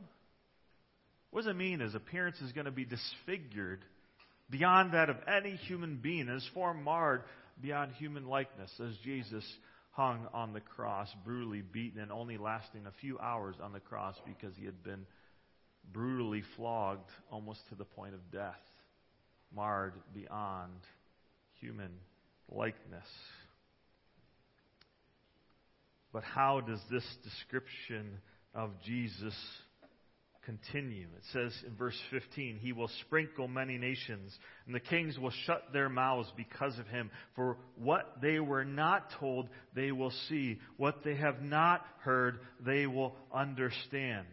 What 1.31 1.41
does 1.41 1.51
it 1.51 1.55
mean 1.55 1.79
his 1.79 1.95
appearance 1.95 2.39
is 2.41 2.51
going 2.51 2.65
to 2.65 2.71
be 2.71 2.85
disfigured 2.85 3.83
beyond 4.49 4.93
that 4.93 5.09
of 5.09 5.15
any 5.27 5.55
human 5.55 5.97
being, 5.97 6.27
his 6.27 6.47
form 6.53 6.83
marred 6.83 7.23
beyond 7.61 7.93
human 7.93 8.27
likeness, 8.27 8.71
as 8.79 8.93
Jesus 9.03 9.45
hung 9.91 10.27
on 10.33 10.53
the 10.53 10.59
cross, 10.59 11.07
brutally 11.25 11.61
beaten 11.61 12.01
and 12.01 12.11
only 12.11 12.37
lasting 12.37 12.85
a 12.85 12.91
few 12.99 13.17
hours 13.19 13.55
on 13.61 13.73
the 13.73 13.79
cross 13.79 14.15
because 14.25 14.55
he 14.57 14.65
had 14.65 14.83
been 14.83 15.05
brutally 15.93 16.43
flogged 16.55 17.09
almost 17.31 17.59
to 17.69 17.75
the 17.75 17.85
point 17.85 18.13
of 18.13 18.31
death, 18.31 18.59
marred 19.55 19.93
beyond 20.13 20.73
human 21.59 21.91
likeness. 22.49 23.07
But 26.13 26.23
how 26.23 26.59
does 26.59 26.79
this 26.89 27.05
description 27.23 28.19
of 28.53 28.71
Jesus 28.85 29.35
continue. 30.45 31.07
It 31.17 31.23
says 31.33 31.53
in 31.65 31.75
verse 31.75 31.97
15, 32.09 32.57
He 32.57 32.73
will 32.73 32.89
sprinkle 33.05 33.47
many 33.47 33.77
nations, 33.77 34.37
and 34.65 34.73
the 34.73 34.79
kings 34.79 35.17
will 35.17 35.33
shut 35.45 35.71
their 35.71 35.89
mouths 35.89 36.31
because 36.35 36.77
of 36.79 36.87
him. 36.87 37.11
For 37.35 37.57
what 37.75 38.17
they 38.21 38.39
were 38.39 38.65
not 38.65 39.07
told, 39.19 39.49
they 39.75 39.91
will 39.91 40.13
see. 40.29 40.59
What 40.77 41.03
they 41.03 41.15
have 41.15 41.41
not 41.41 41.85
heard, 41.99 42.39
they 42.65 42.87
will 42.87 43.15
understand. 43.33 44.25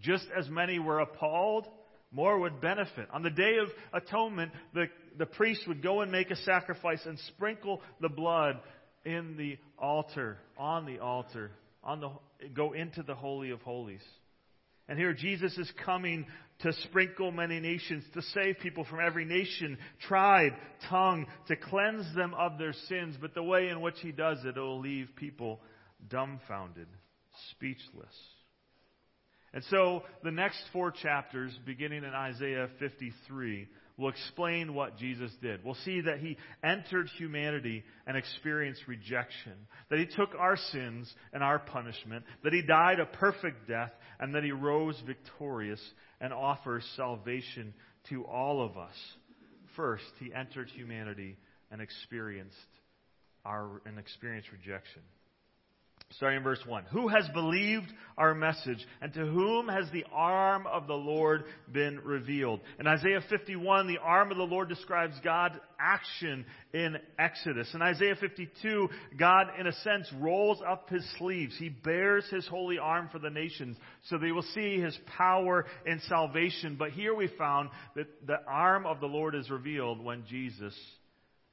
Just 0.00 0.26
as 0.36 0.48
many 0.48 0.78
were 0.78 1.00
appalled, 1.00 1.66
more 2.10 2.38
would 2.38 2.60
benefit. 2.60 3.08
On 3.12 3.22
the 3.22 3.30
Day 3.30 3.56
of 3.60 3.68
Atonement, 4.02 4.52
the, 4.72 4.86
the 5.18 5.26
priest 5.26 5.62
would 5.68 5.82
go 5.82 6.00
and 6.00 6.10
make 6.10 6.30
a 6.30 6.36
sacrifice 6.36 7.00
and 7.04 7.18
sprinkle 7.28 7.82
the 8.00 8.08
blood 8.08 8.60
in 9.04 9.36
the 9.36 9.58
altar, 9.78 10.38
on 10.56 10.86
the 10.86 11.00
altar, 11.00 11.50
on 11.88 12.00
the, 12.00 12.10
go 12.50 12.72
into 12.72 13.02
the 13.02 13.14
Holy 13.14 13.50
of 13.50 13.62
Holies. 13.62 14.04
And 14.88 14.98
here 14.98 15.14
Jesus 15.14 15.56
is 15.56 15.72
coming 15.86 16.26
to 16.60 16.72
sprinkle 16.84 17.32
many 17.32 17.60
nations, 17.60 18.04
to 18.12 18.20
save 18.20 18.58
people 18.58 18.84
from 18.84 19.00
every 19.00 19.24
nation, 19.24 19.78
tribe, 20.06 20.52
tongue, 20.90 21.26
to 21.46 21.56
cleanse 21.56 22.14
them 22.14 22.34
of 22.34 22.58
their 22.58 22.74
sins. 22.88 23.16
But 23.18 23.34
the 23.34 23.42
way 23.42 23.68
in 23.68 23.80
which 23.80 23.96
he 24.00 24.12
does 24.12 24.38
it, 24.44 24.56
it 24.56 24.60
will 24.60 24.80
leave 24.80 25.08
people 25.16 25.60
dumbfounded, 26.10 26.88
speechless. 27.52 28.14
And 29.54 29.64
so 29.70 30.02
the 30.22 30.30
next 30.30 30.60
four 30.74 30.90
chapters, 30.90 31.58
beginning 31.64 32.04
in 32.04 32.12
Isaiah 32.12 32.68
53, 32.78 33.66
will 33.98 34.08
explain 34.08 34.74
what 34.74 34.96
Jesus 34.96 35.32
did. 35.42 35.64
We'll 35.64 35.74
see 35.84 36.00
that 36.02 36.20
he 36.20 36.38
entered 36.62 37.08
humanity 37.18 37.82
and 38.06 38.16
experienced 38.16 38.82
rejection, 38.86 39.54
that 39.90 39.98
he 39.98 40.06
took 40.06 40.30
our 40.38 40.56
sins 40.56 41.12
and 41.32 41.42
our 41.42 41.58
punishment, 41.58 42.24
that 42.44 42.52
he 42.52 42.62
died 42.62 43.00
a 43.00 43.06
perfect 43.06 43.68
death, 43.68 43.90
and 44.20 44.34
that 44.34 44.44
he 44.44 44.52
rose 44.52 45.00
victorious 45.04 45.80
and 46.20 46.32
offers 46.32 46.84
salvation 46.96 47.74
to 48.08 48.24
all 48.24 48.64
of 48.64 48.78
us. 48.78 48.94
First, 49.76 50.04
he 50.20 50.32
entered 50.32 50.68
humanity 50.68 51.36
and 51.70 51.80
experienced 51.80 52.54
our 53.44 53.82
and 53.84 53.98
experienced 53.98 54.50
rejection. 54.52 55.02
Starting 56.12 56.38
in 56.38 56.42
verse 56.42 56.60
1. 56.66 56.84
Who 56.90 57.08
has 57.08 57.28
believed 57.34 57.92
our 58.16 58.34
message, 58.34 58.78
and 59.02 59.12
to 59.12 59.26
whom 59.26 59.68
has 59.68 59.90
the 59.92 60.06
arm 60.10 60.66
of 60.66 60.86
the 60.86 60.94
Lord 60.94 61.44
been 61.70 62.00
revealed? 62.02 62.60
In 62.80 62.86
Isaiah 62.86 63.20
51, 63.28 63.86
the 63.86 63.98
arm 63.98 64.30
of 64.30 64.38
the 64.38 64.42
Lord 64.42 64.70
describes 64.70 65.14
God's 65.22 65.56
action 65.78 66.46
in 66.72 66.96
Exodus. 67.18 67.68
In 67.74 67.82
Isaiah 67.82 68.16
52, 68.18 68.88
God, 69.18 69.48
in 69.60 69.66
a 69.66 69.72
sense, 69.72 70.10
rolls 70.18 70.62
up 70.66 70.88
his 70.88 71.04
sleeves. 71.18 71.54
He 71.58 71.68
bears 71.68 72.24
his 72.30 72.46
holy 72.46 72.78
arm 72.78 73.10
for 73.12 73.18
the 73.18 73.30
nations, 73.30 73.76
so 74.08 74.16
they 74.16 74.32
will 74.32 74.42
see 74.54 74.80
his 74.80 74.98
power 75.18 75.66
in 75.84 76.00
salvation. 76.08 76.76
But 76.78 76.92
here 76.92 77.14
we 77.14 77.28
found 77.38 77.68
that 77.96 78.26
the 78.26 78.40
arm 78.48 78.86
of 78.86 79.00
the 79.00 79.06
Lord 79.06 79.34
is 79.34 79.50
revealed 79.50 80.02
when 80.02 80.24
Jesus 80.26 80.74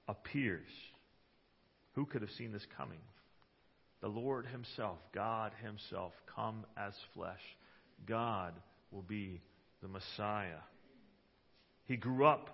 appears. 0.07 0.69
Who 1.95 2.05
could 2.05 2.21
have 2.21 2.31
seen 2.31 2.53
this 2.53 2.65
coming? 2.77 2.99
The 4.05 4.11
Lord 4.11 4.45
Himself, 4.45 4.99
God 5.15 5.51
Himself, 5.63 6.13
come 6.35 6.63
as 6.77 6.93
flesh. 7.15 7.39
God 8.07 8.53
will 8.91 9.01
be 9.01 9.41
the 9.81 9.87
Messiah. 9.87 10.61
He 11.85 11.97
grew 11.97 12.23
up 12.23 12.51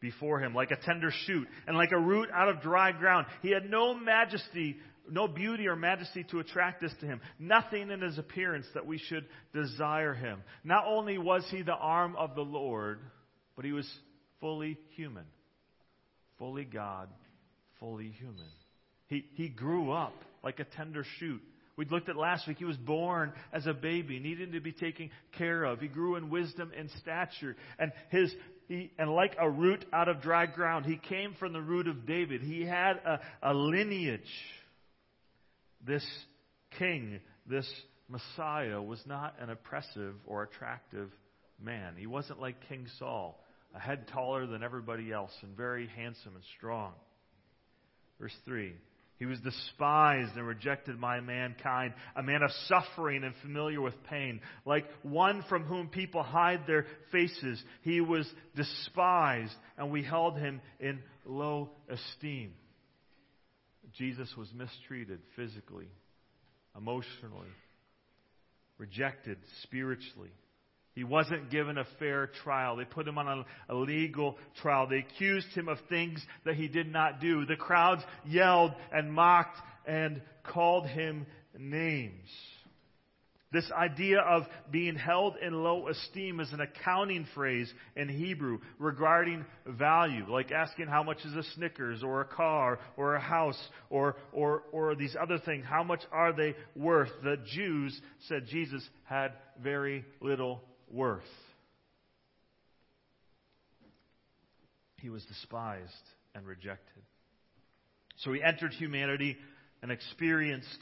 before 0.00 0.40
Him 0.40 0.54
like 0.54 0.70
a 0.70 0.76
tender 0.76 1.10
shoot 1.24 1.48
and 1.66 1.74
like 1.74 1.92
a 1.92 1.98
root 1.98 2.28
out 2.34 2.50
of 2.50 2.60
dry 2.60 2.92
ground. 2.92 3.28
He 3.40 3.50
had 3.50 3.70
no 3.70 3.94
majesty, 3.94 4.76
no 5.10 5.26
beauty 5.26 5.68
or 5.68 5.74
majesty 5.74 6.22
to 6.32 6.40
attract 6.40 6.82
us 6.82 6.92
to 7.00 7.06
Him. 7.06 7.22
Nothing 7.38 7.90
in 7.90 8.02
His 8.02 8.18
appearance 8.18 8.66
that 8.74 8.84
we 8.84 8.98
should 8.98 9.24
desire 9.54 10.12
Him. 10.12 10.42
Not 10.64 10.84
only 10.86 11.16
was 11.16 11.46
He 11.50 11.62
the 11.62 11.72
arm 11.72 12.14
of 12.14 12.34
the 12.34 12.42
Lord, 12.42 13.00
but 13.56 13.64
He 13.64 13.72
was 13.72 13.90
fully 14.38 14.76
human. 14.96 15.24
Fully 16.38 16.64
God, 16.64 17.08
fully 17.78 18.10
human. 18.18 18.50
He, 19.06 19.24
he 19.32 19.48
grew 19.48 19.92
up 19.92 20.12
like 20.42 20.60
a 20.60 20.64
tender 20.64 21.04
shoot. 21.18 21.42
We 21.76 21.86
looked 21.86 22.08
at 22.08 22.16
last 22.16 22.46
week. 22.46 22.58
He 22.58 22.64
was 22.64 22.76
born 22.76 23.32
as 23.52 23.66
a 23.66 23.72
baby, 23.72 24.18
needing 24.18 24.52
to 24.52 24.60
be 24.60 24.72
taken 24.72 25.10
care 25.38 25.64
of. 25.64 25.80
He 25.80 25.88
grew 25.88 26.16
in 26.16 26.28
wisdom 26.28 26.72
and 26.76 26.90
stature. 27.00 27.56
And 27.78 27.92
his, 28.10 28.34
he, 28.68 28.90
and 28.98 29.10
like 29.10 29.36
a 29.40 29.48
root 29.48 29.84
out 29.92 30.08
of 30.08 30.20
dry 30.20 30.46
ground, 30.46 30.84
he 30.84 30.96
came 30.96 31.34
from 31.38 31.52
the 31.52 31.60
root 31.62 31.88
of 31.88 32.06
David. 32.06 32.42
He 32.42 32.64
had 32.64 32.96
a, 32.98 33.20
a 33.42 33.54
lineage. 33.54 34.20
This 35.86 36.04
king, 36.78 37.20
this 37.46 37.66
Messiah, 38.08 38.82
was 38.82 39.00
not 39.06 39.36
an 39.40 39.48
oppressive 39.48 40.16
or 40.26 40.42
attractive 40.42 41.10
man. 41.62 41.94
He 41.96 42.06
wasn't 42.06 42.40
like 42.40 42.56
King 42.68 42.86
Saul, 42.98 43.42
a 43.74 43.78
head 43.78 44.06
taller 44.08 44.46
than 44.46 44.62
everybody 44.62 45.12
else 45.12 45.32
and 45.42 45.56
very 45.56 45.88
handsome 45.96 46.34
and 46.34 46.44
strong. 46.58 46.92
Verse 48.20 48.36
3 48.44 48.74
he 49.20 49.26
was 49.26 49.38
despised 49.40 50.34
and 50.36 50.46
rejected 50.46 50.98
by 50.98 51.20
mankind, 51.20 51.92
a 52.16 52.22
man 52.22 52.42
of 52.42 52.50
suffering 52.68 53.22
and 53.22 53.34
familiar 53.42 53.78
with 53.78 53.92
pain. 54.04 54.40
Like 54.64 54.86
one 55.02 55.44
from 55.46 55.64
whom 55.64 55.88
people 55.88 56.22
hide 56.22 56.66
their 56.66 56.86
faces, 57.12 57.62
he 57.82 58.00
was 58.00 58.26
despised, 58.56 59.52
and 59.76 59.90
we 59.90 60.02
held 60.02 60.38
him 60.38 60.62
in 60.80 61.00
low 61.26 61.68
esteem. 61.90 62.54
Jesus 63.94 64.32
was 64.38 64.48
mistreated 64.54 65.20
physically, 65.36 65.88
emotionally, 66.74 67.50
rejected 68.78 69.36
spiritually. 69.64 70.32
He 71.00 71.04
wasn't 71.04 71.50
given 71.50 71.78
a 71.78 71.86
fair 71.98 72.26
trial. 72.44 72.76
They 72.76 72.84
put 72.84 73.08
him 73.08 73.16
on 73.16 73.46
a, 73.70 73.74
legal 73.74 74.36
trial. 74.60 74.86
They 74.86 74.98
accused 74.98 75.46
him 75.54 75.66
of 75.66 75.78
things 75.88 76.22
that 76.44 76.56
he 76.56 76.68
did 76.68 76.92
not 76.92 77.22
do. 77.22 77.46
The 77.46 77.56
crowds 77.56 78.02
yelled 78.26 78.72
and 78.92 79.10
mocked 79.10 79.56
and 79.86 80.20
called 80.44 80.86
him 80.86 81.24
names. 81.58 82.28
This 83.50 83.64
idea 83.72 84.18
of 84.20 84.42
being 84.70 84.94
held 84.94 85.36
in 85.40 85.54
low 85.54 85.88
esteem 85.88 86.38
is 86.38 86.52
an 86.52 86.60
accounting 86.60 87.26
phrase 87.34 87.72
in 87.96 88.10
Hebrew 88.10 88.58
regarding 88.78 89.46
value, 89.66 90.30
like 90.30 90.52
asking 90.52 90.88
how 90.88 91.02
much 91.02 91.24
is 91.24 91.34
a 91.34 91.42
Snickers 91.54 92.02
or 92.02 92.20
a 92.20 92.26
car 92.26 92.78
or 92.98 93.14
a 93.14 93.20
house 93.20 93.58
or, 93.88 94.16
or, 94.34 94.64
or 94.70 94.94
these 94.94 95.16
other 95.18 95.38
things. 95.38 95.64
How 95.66 95.82
much 95.82 96.02
are 96.12 96.34
they 96.34 96.54
worth? 96.76 97.10
The 97.24 97.38
Jews 97.54 97.98
said 98.28 98.44
Jesus 98.50 98.86
had 99.04 99.32
very 99.62 100.04
little 100.20 100.60
worth. 100.90 101.22
He 105.00 105.08
was 105.08 105.24
despised 105.24 105.90
and 106.34 106.46
rejected. 106.46 107.02
So 108.18 108.32
he 108.32 108.42
entered 108.42 108.72
humanity 108.72 109.36
and 109.82 109.90
experienced 109.90 110.78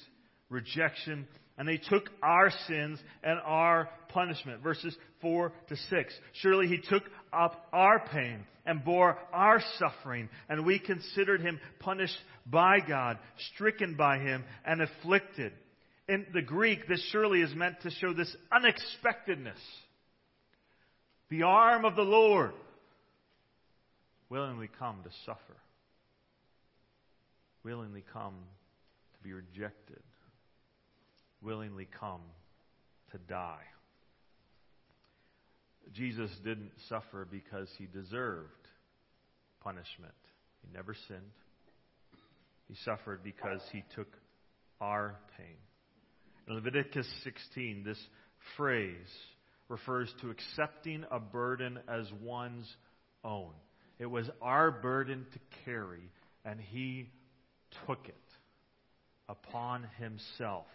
rejection, 0.51 1.27
and 1.57 1.69
they 1.69 1.77
took 1.77 2.11
our 2.23 2.51
sins 2.67 2.99
and 3.23 3.39
our 3.45 3.89
punishment. 4.09 4.63
Verses 4.63 4.97
4 5.21 5.53
to 5.69 5.77
6. 5.77 6.15
Surely 6.43 6.67
he 6.67 6.79
took 6.79 7.05
up 7.33 7.69
our 7.73 8.01
pain 8.13 8.45
and 8.67 8.85
bore 8.85 9.17
our 9.33 9.63
suffering, 9.79 10.29
and 10.49 10.67
we 10.67 10.79
considered 10.79 11.41
him 11.41 11.61
punished 11.81 12.19
by 12.47 12.79
God, 12.87 13.19
stricken 13.55 13.95
by 13.95 14.19
him, 14.19 14.45
and 14.65 14.83
afflicted. 14.83 15.53
In 16.09 16.27
the 16.33 16.43
Greek, 16.43 16.89
this 16.89 17.07
surely 17.13 17.41
is 17.41 17.55
meant 17.55 17.81
to 17.83 17.91
show 17.91 18.13
this 18.13 18.35
unexpectedness 18.51 19.61
the 21.31 21.43
arm 21.43 21.85
of 21.85 21.97
the 21.97 22.03
Lord, 22.03 22.53
willingly 24.31 24.69
come 24.79 25.03
to 25.05 25.11
suffer, 25.25 25.57
willingly 27.65 28.05
come 28.13 28.35
to 29.15 29.23
be 29.23 29.33
rejected, 29.33 30.03
willingly 31.43 31.89
come 31.99 32.23
to 33.13 33.19
die. 33.19 33.65
Jesus 35.93 36.31
didn't 36.45 36.73
suffer 36.89 37.27
because 37.31 37.69
he 37.79 37.87
deserved 37.87 38.51
punishment. 39.61 40.13
He 40.63 40.77
never 40.77 40.95
sinned. 41.09 41.21
He 42.69 42.75
suffered 42.85 43.23
because 43.25 43.61
he 43.73 43.83
took 43.95 44.09
our 44.81 45.17
pain. 45.37 45.57
In 46.47 46.55
Leviticus 46.55 47.07
16, 47.25 47.85
this 47.85 47.99
phrase, 48.57 48.97
refers 49.69 50.13
to 50.21 50.31
accepting 50.31 51.05
a 51.11 51.21
burden 51.21 51.79
as 51.89 52.07
one's 52.23 52.69
own. 53.25 53.53
It 53.99 54.07
was 54.07 54.29
our 54.41 54.71
burden 54.71 55.27
to 55.33 55.39
carry, 55.65 56.11
and 56.45 56.61
He 56.61 57.11
took 57.87 58.09
it 58.09 58.15
upon 59.29 59.87
Himself. 59.99 60.67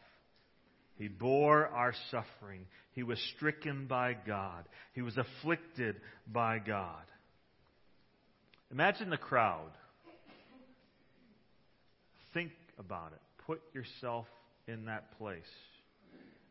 He 0.96 1.08
bore 1.08 1.68
our 1.68 1.94
suffering. 2.12 2.68
He 2.92 3.04
was 3.04 3.20
stricken 3.36 3.88
by 3.88 4.14
God. 4.14 4.66
He 4.94 5.02
was 5.02 5.18
afflicted 5.18 5.96
by 6.32 6.60
God. 6.60 7.04
Imagine 8.72 9.10
the 9.10 9.18
crowd. 9.18 9.72
Think 12.34 12.52
about 12.78 13.14
it. 13.14 13.22
Put 13.46 13.62
yourself 13.74 14.28
in 14.68 14.86
that 14.86 15.18
place. 15.18 15.42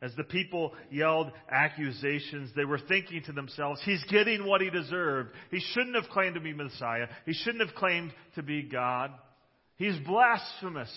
As 0.02 0.12
the 0.16 0.24
people 0.24 0.72
yelled 0.90 1.30
accusations, 1.48 2.50
they 2.56 2.64
were 2.64 2.80
thinking 2.80 3.22
to 3.26 3.32
themselves, 3.32 3.80
he's 3.84 4.02
getting 4.10 4.44
what 4.44 4.60
he 4.60 4.68
deserved. 4.68 5.30
He 5.52 5.60
shouldn't 5.60 5.94
have 5.94 6.10
claimed 6.10 6.34
to 6.34 6.40
be 6.40 6.52
Messiah. 6.52 7.06
He 7.24 7.32
shouldn't 7.32 7.64
have 7.64 7.76
claimed 7.76 8.12
to 8.34 8.42
be 8.42 8.64
God. 8.64 9.12
He's 9.76 9.96
blasphemous. 10.04 10.92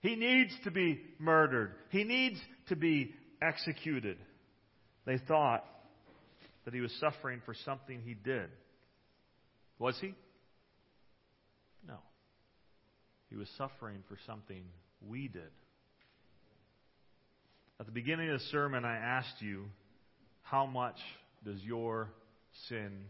He 0.00 0.14
needs 0.14 0.52
to 0.62 0.70
be 0.70 1.00
murdered. 1.18 1.72
He 1.90 2.04
needs 2.04 2.38
to 2.68 2.76
be 2.76 3.12
executed. 3.42 4.18
They 5.04 5.18
thought 5.18 5.64
that 6.64 6.72
he 6.72 6.80
was 6.80 6.92
suffering 7.00 7.42
for 7.44 7.54
something 7.64 8.02
he 8.04 8.14
did. 8.14 8.50
Was 9.80 9.98
he? 10.00 10.14
No. 11.88 11.96
He 13.30 13.36
was 13.36 13.48
suffering 13.58 14.04
for 14.08 14.16
something 14.26 14.62
we 15.04 15.26
did. 15.26 15.50
At 17.80 17.86
the 17.86 17.92
beginning 17.92 18.28
of 18.30 18.40
the 18.40 18.46
sermon, 18.46 18.84
I 18.84 18.96
asked 18.96 19.40
you, 19.40 19.66
how 20.42 20.66
much 20.66 20.96
does 21.44 21.62
your 21.62 22.08
sin 22.68 23.04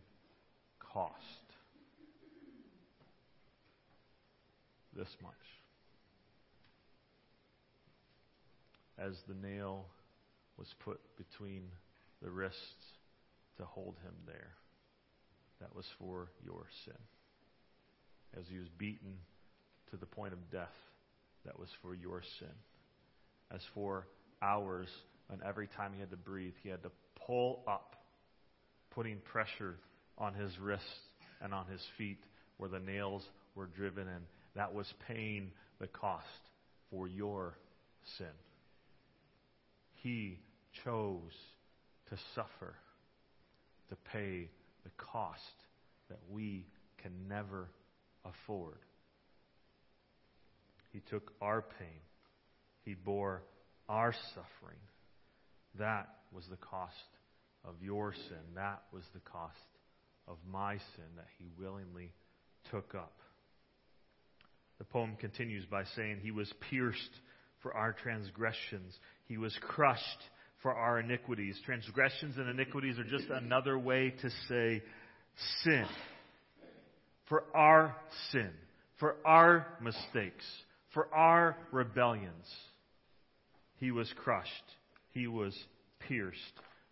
cost? 0.92 1.14
This 4.94 5.08
much. 5.22 5.32
As 8.98 9.14
the 9.26 9.34
nail 9.34 9.86
was 10.58 10.66
put 10.84 11.00
between 11.16 11.62
the 12.20 12.30
wrists 12.30 12.58
to 13.56 13.64
hold 13.64 13.94
him 14.04 14.14
there, 14.26 14.50
that 15.60 15.74
was 15.74 15.86
for 15.98 16.28
your 16.44 16.66
sin. 16.84 16.98
As 18.38 18.44
he 18.50 18.58
was 18.58 18.68
beaten 18.76 19.14
to 19.90 19.96
the 19.96 20.04
point 20.04 20.34
of 20.34 20.50
death, 20.50 20.74
that 21.46 21.58
was 21.58 21.70
for 21.80 21.94
your 21.94 22.22
sin. 22.38 22.48
As 23.50 23.62
for 23.72 24.06
hours, 24.42 24.88
and 25.30 25.40
every 25.42 25.68
time 25.68 25.92
he 25.94 26.00
had 26.00 26.10
to 26.10 26.16
breathe, 26.16 26.54
he 26.62 26.68
had 26.68 26.82
to 26.82 26.90
pull 27.26 27.62
up, 27.68 27.96
putting 28.90 29.18
pressure 29.32 29.76
on 30.16 30.34
his 30.34 30.58
wrists 30.58 30.86
and 31.40 31.54
on 31.54 31.66
his 31.66 31.80
feet 31.96 32.22
where 32.56 32.68
the 32.68 32.80
nails 32.80 33.22
were 33.54 33.66
driven 33.66 34.08
in. 34.08 34.22
That 34.56 34.74
was 34.74 34.92
paying 35.06 35.52
the 35.80 35.86
cost 35.86 36.24
for 36.90 37.06
your 37.06 37.56
sin. 38.18 38.26
He 40.02 40.38
chose 40.84 41.32
to 42.10 42.16
suffer, 42.34 42.74
to 43.90 43.96
pay 44.12 44.48
the 44.84 44.90
cost 44.96 45.40
that 46.08 46.18
we 46.30 46.66
can 47.02 47.12
never 47.28 47.68
afford. 48.24 48.78
He 50.92 51.00
took 51.10 51.32
our 51.40 51.62
pain. 51.62 52.00
He 52.84 52.94
bore 52.94 53.42
our 53.88 54.12
suffering. 54.34 54.78
That 55.78 56.08
was 56.32 56.44
the 56.50 56.56
cost 56.56 56.94
of 57.64 57.74
your 57.82 58.12
sin. 58.12 58.54
That 58.54 58.82
was 58.92 59.02
the 59.14 59.20
cost 59.20 59.56
of 60.26 60.36
my 60.50 60.74
sin 60.74 61.04
that 61.16 61.26
he 61.38 61.46
willingly 61.58 62.12
took 62.70 62.94
up. 62.94 63.14
The 64.78 64.84
poem 64.84 65.16
continues 65.18 65.64
by 65.66 65.84
saying, 65.96 66.18
He 66.22 66.30
was 66.30 66.52
pierced 66.70 67.10
for 67.62 67.74
our 67.74 67.92
transgressions, 67.92 68.94
He 69.26 69.36
was 69.36 69.56
crushed 69.60 70.22
for 70.62 70.72
our 70.72 71.00
iniquities. 71.00 71.58
Transgressions 71.64 72.36
and 72.36 72.48
iniquities 72.48 72.98
are 72.98 73.04
just 73.04 73.30
another 73.30 73.78
way 73.78 74.14
to 74.22 74.30
say 74.48 74.82
sin. 75.62 75.86
For 77.28 77.44
our 77.54 77.94
sin, 78.32 78.50
for 78.98 79.16
our 79.24 79.66
mistakes, 79.80 80.44
for 80.94 81.12
our 81.14 81.56
rebellions. 81.72 82.46
He 83.78 83.90
was 83.90 84.12
crushed. 84.22 84.50
He 85.12 85.26
was 85.26 85.56
pierced. 86.08 86.38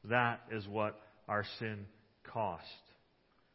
That 0.04 0.40
is 0.50 0.66
what 0.68 0.98
our 1.28 1.44
sin 1.58 1.86
cost. 2.32 2.62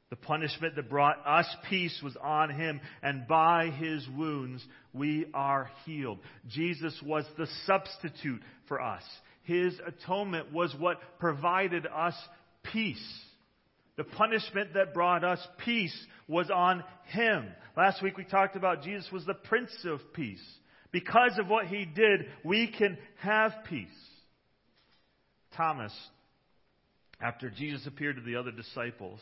The 0.10 0.18
punishment 0.18 0.76
that 0.76 0.90
brought 0.90 1.26
us 1.26 1.48
peace 1.70 1.98
was 2.04 2.18
on 2.22 2.50
him, 2.50 2.82
and 3.02 3.28
by 3.28 3.70
his 3.70 4.06
wounds 4.10 4.66
we 4.94 5.28
are 5.34 5.72
healed. 5.86 6.20
Jesus 6.50 6.94
was 7.06 7.26
the 7.38 7.48
substitute 7.66 8.42
for 8.68 8.82
us. 8.82 9.04
His 9.44 9.74
atonement 9.86 10.52
was 10.52 10.76
what 10.78 11.00
provided 11.18 11.88
us 11.88 12.16
peace. 12.74 13.22
The 13.96 14.04
punishment 14.04 14.74
that 14.74 14.94
brought 14.94 15.24
us 15.24 15.40
peace 15.64 15.96
was 16.28 16.50
on 16.50 16.84
him. 17.06 17.48
Last 17.78 18.04
week 18.04 18.18
we 18.18 18.26
talked 18.26 18.58
about 18.58 18.84
Jesus 18.84 19.10
was 19.14 19.26
the 19.26 19.34
Prince 19.34 19.72
of 19.86 20.02
Peace. 20.14 20.44
Because 20.92 21.38
of 21.38 21.48
what 21.48 21.68
he 21.68 21.86
did, 21.86 22.26
we 22.44 22.68
can 22.68 22.98
have 23.20 23.52
peace. 23.70 23.88
Thomas, 25.56 25.94
after 27.22 27.50
Jesus 27.50 27.86
appeared 27.88 28.18
to 28.18 28.22
the 28.22 28.36
other 28.36 28.52
disciples, 28.52 29.20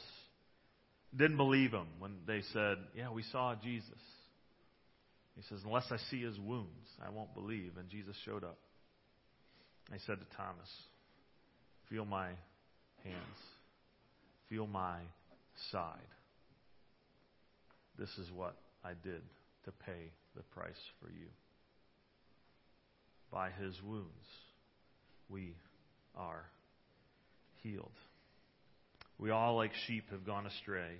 didn't 1.15 1.38
believe 1.38 1.71
him 1.71 1.88
when 1.99 2.13
they 2.27 2.41
said, 2.53 2.77
Yeah, 2.95 3.12
we 3.12 3.23
saw 3.32 3.55
Jesus. 3.55 3.89
He 5.36 5.43
says, 5.49 5.60
Unless 5.65 5.91
I 5.91 5.97
see 6.10 6.21
his 6.21 6.38
wounds, 6.39 6.88
I 7.05 7.10
won't 7.10 7.34
believe. 7.34 7.73
And 7.77 7.89
Jesus 7.89 8.15
showed 8.25 8.43
up. 8.43 8.58
He 9.91 9.99
said 10.05 10.19
to 10.19 10.38
Thomas, 10.38 10.69
Feel 11.89 12.05
my 12.05 12.27
hands, 13.03 13.39
feel 14.49 14.67
my 14.67 14.99
side. 15.71 15.97
This 17.97 18.10
is 18.17 18.32
what 18.34 18.55
I 18.84 18.91
did 19.03 19.21
to 19.65 19.71
pay 19.71 20.12
the 20.36 20.43
price 20.43 20.79
for 21.01 21.10
you. 21.10 21.27
By 23.31 23.51
his 23.51 23.75
wounds, 23.83 24.07
we 25.29 25.55
are 26.15 26.45
healed. 27.61 27.91
We 29.19 29.29
all, 29.31 29.55
like 29.55 29.71
sheep, 29.85 30.05
have 30.11 30.25
gone 30.25 30.45
astray. 30.45 30.99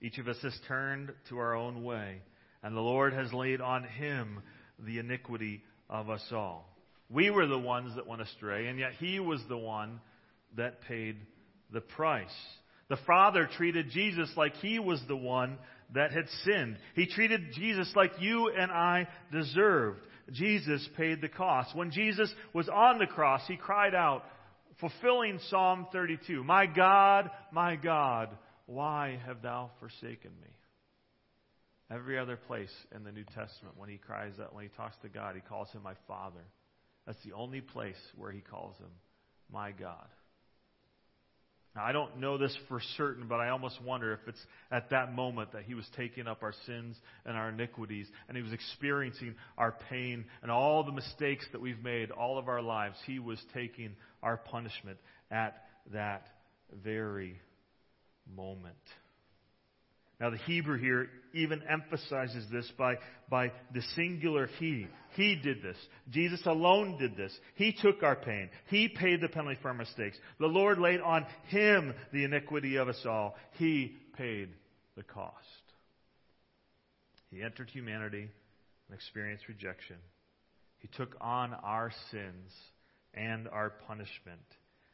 Each 0.00 0.18
of 0.18 0.28
us 0.28 0.38
has 0.42 0.58
turned 0.66 1.12
to 1.28 1.38
our 1.38 1.54
own 1.54 1.84
way, 1.84 2.22
and 2.62 2.74
the 2.74 2.80
Lord 2.80 3.12
has 3.12 3.32
laid 3.32 3.60
on 3.60 3.84
him 3.84 4.42
the 4.78 4.98
iniquity 4.98 5.62
of 5.88 6.10
us 6.10 6.24
all. 6.32 6.68
We 7.10 7.30
were 7.30 7.46
the 7.46 7.58
ones 7.58 7.94
that 7.96 8.06
went 8.06 8.22
astray, 8.22 8.66
and 8.66 8.78
yet 8.78 8.92
he 8.98 9.20
was 9.20 9.40
the 9.48 9.58
one 9.58 10.00
that 10.56 10.82
paid 10.82 11.16
the 11.72 11.80
price. 11.80 12.26
The 12.88 12.98
Father 13.06 13.48
treated 13.56 13.90
Jesus 13.90 14.30
like 14.36 14.54
he 14.56 14.78
was 14.78 15.00
the 15.08 15.16
one 15.16 15.58
that 15.94 16.12
had 16.12 16.26
sinned. 16.44 16.76
He 16.94 17.06
treated 17.06 17.52
Jesus 17.54 17.90
like 17.94 18.12
you 18.18 18.50
and 18.50 18.70
I 18.70 19.08
deserved. 19.32 20.00
Jesus 20.32 20.86
paid 20.96 21.20
the 21.20 21.28
cost. 21.28 21.74
When 21.74 21.90
Jesus 21.90 22.32
was 22.52 22.68
on 22.68 22.98
the 22.98 23.06
cross, 23.06 23.42
he 23.48 23.56
cried 23.56 23.94
out, 23.94 24.24
fulfilling 24.80 25.40
Psalm 25.48 25.86
32. 25.92 26.44
My 26.44 26.66
God, 26.66 27.30
my 27.52 27.76
God, 27.76 28.30
why 28.66 29.18
have 29.26 29.42
thou 29.42 29.70
forsaken 29.80 30.30
me? 30.42 30.50
Every 31.90 32.18
other 32.18 32.36
place 32.36 32.72
in 32.94 33.04
the 33.04 33.12
New 33.12 33.24
Testament, 33.24 33.76
when 33.76 33.88
he 33.88 33.96
cries 33.96 34.32
that, 34.38 34.54
when 34.54 34.64
he 34.64 34.70
talks 34.76 34.96
to 35.02 35.08
God, 35.08 35.34
he 35.34 35.40
calls 35.40 35.70
him 35.70 35.82
my 35.82 35.94
Father. 36.06 36.44
That's 37.06 37.22
the 37.24 37.32
only 37.32 37.62
place 37.62 37.96
where 38.14 38.30
he 38.30 38.40
calls 38.40 38.76
him 38.76 38.90
my 39.50 39.72
God. 39.72 40.06
Now, 41.78 41.84
I 41.84 41.92
don't 41.92 42.18
know 42.18 42.38
this 42.38 42.56
for 42.66 42.80
certain, 42.96 43.28
but 43.28 43.36
I 43.36 43.50
almost 43.50 43.80
wonder 43.80 44.12
if 44.12 44.18
it's 44.26 44.44
at 44.72 44.90
that 44.90 45.14
moment 45.14 45.52
that 45.52 45.62
he 45.62 45.74
was 45.74 45.86
taking 45.96 46.26
up 46.26 46.42
our 46.42 46.52
sins 46.66 46.96
and 47.24 47.36
our 47.36 47.50
iniquities, 47.50 48.08
and 48.26 48.36
he 48.36 48.42
was 48.42 48.52
experiencing 48.52 49.36
our 49.56 49.76
pain 49.88 50.24
and 50.42 50.50
all 50.50 50.82
the 50.82 50.90
mistakes 50.90 51.46
that 51.52 51.60
we've 51.60 51.80
made 51.80 52.10
all 52.10 52.36
of 52.36 52.48
our 52.48 52.60
lives. 52.60 52.96
He 53.06 53.20
was 53.20 53.38
taking 53.54 53.94
our 54.24 54.36
punishment 54.36 54.98
at 55.30 55.66
that 55.92 56.26
very 56.82 57.40
moment. 58.36 58.74
Now, 60.20 60.30
the 60.30 60.36
Hebrew 60.38 60.78
here 60.78 61.08
even 61.34 61.62
emphasizes 61.68 62.44
this 62.50 62.70
by, 62.76 62.96
by 63.28 63.52
the 63.72 63.82
singular 63.94 64.48
He. 64.58 64.86
He 65.14 65.36
did 65.36 65.62
this. 65.62 65.76
Jesus 66.10 66.40
alone 66.46 66.98
did 66.98 67.16
this. 67.16 67.36
He 67.54 67.72
took 67.72 68.02
our 68.02 68.16
pain. 68.16 68.50
He 68.68 68.88
paid 68.88 69.20
the 69.20 69.28
penalty 69.28 69.58
for 69.60 69.68
our 69.68 69.74
mistakes. 69.74 70.16
The 70.38 70.46
Lord 70.46 70.78
laid 70.78 71.00
on 71.00 71.26
Him 71.48 71.94
the 72.12 72.24
iniquity 72.24 72.76
of 72.76 72.88
us 72.88 73.00
all. 73.06 73.36
He 73.52 73.96
paid 74.16 74.50
the 74.96 75.02
cost. 75.02 75.34
He 77.30 77.42
entered 77.42 77.70
humanity 77.70 78.28
and 78.88 78.94
experienced 78.94 79.48
rejection. 79.48 79.96
He 80.78 80.88
took 80.96 81.16
on 81.20 81.54
our 81.54 81.92
sins 82.10 82.52
and 83.14 83.48
our 83.48 83.70
punishment, 83.86 84.40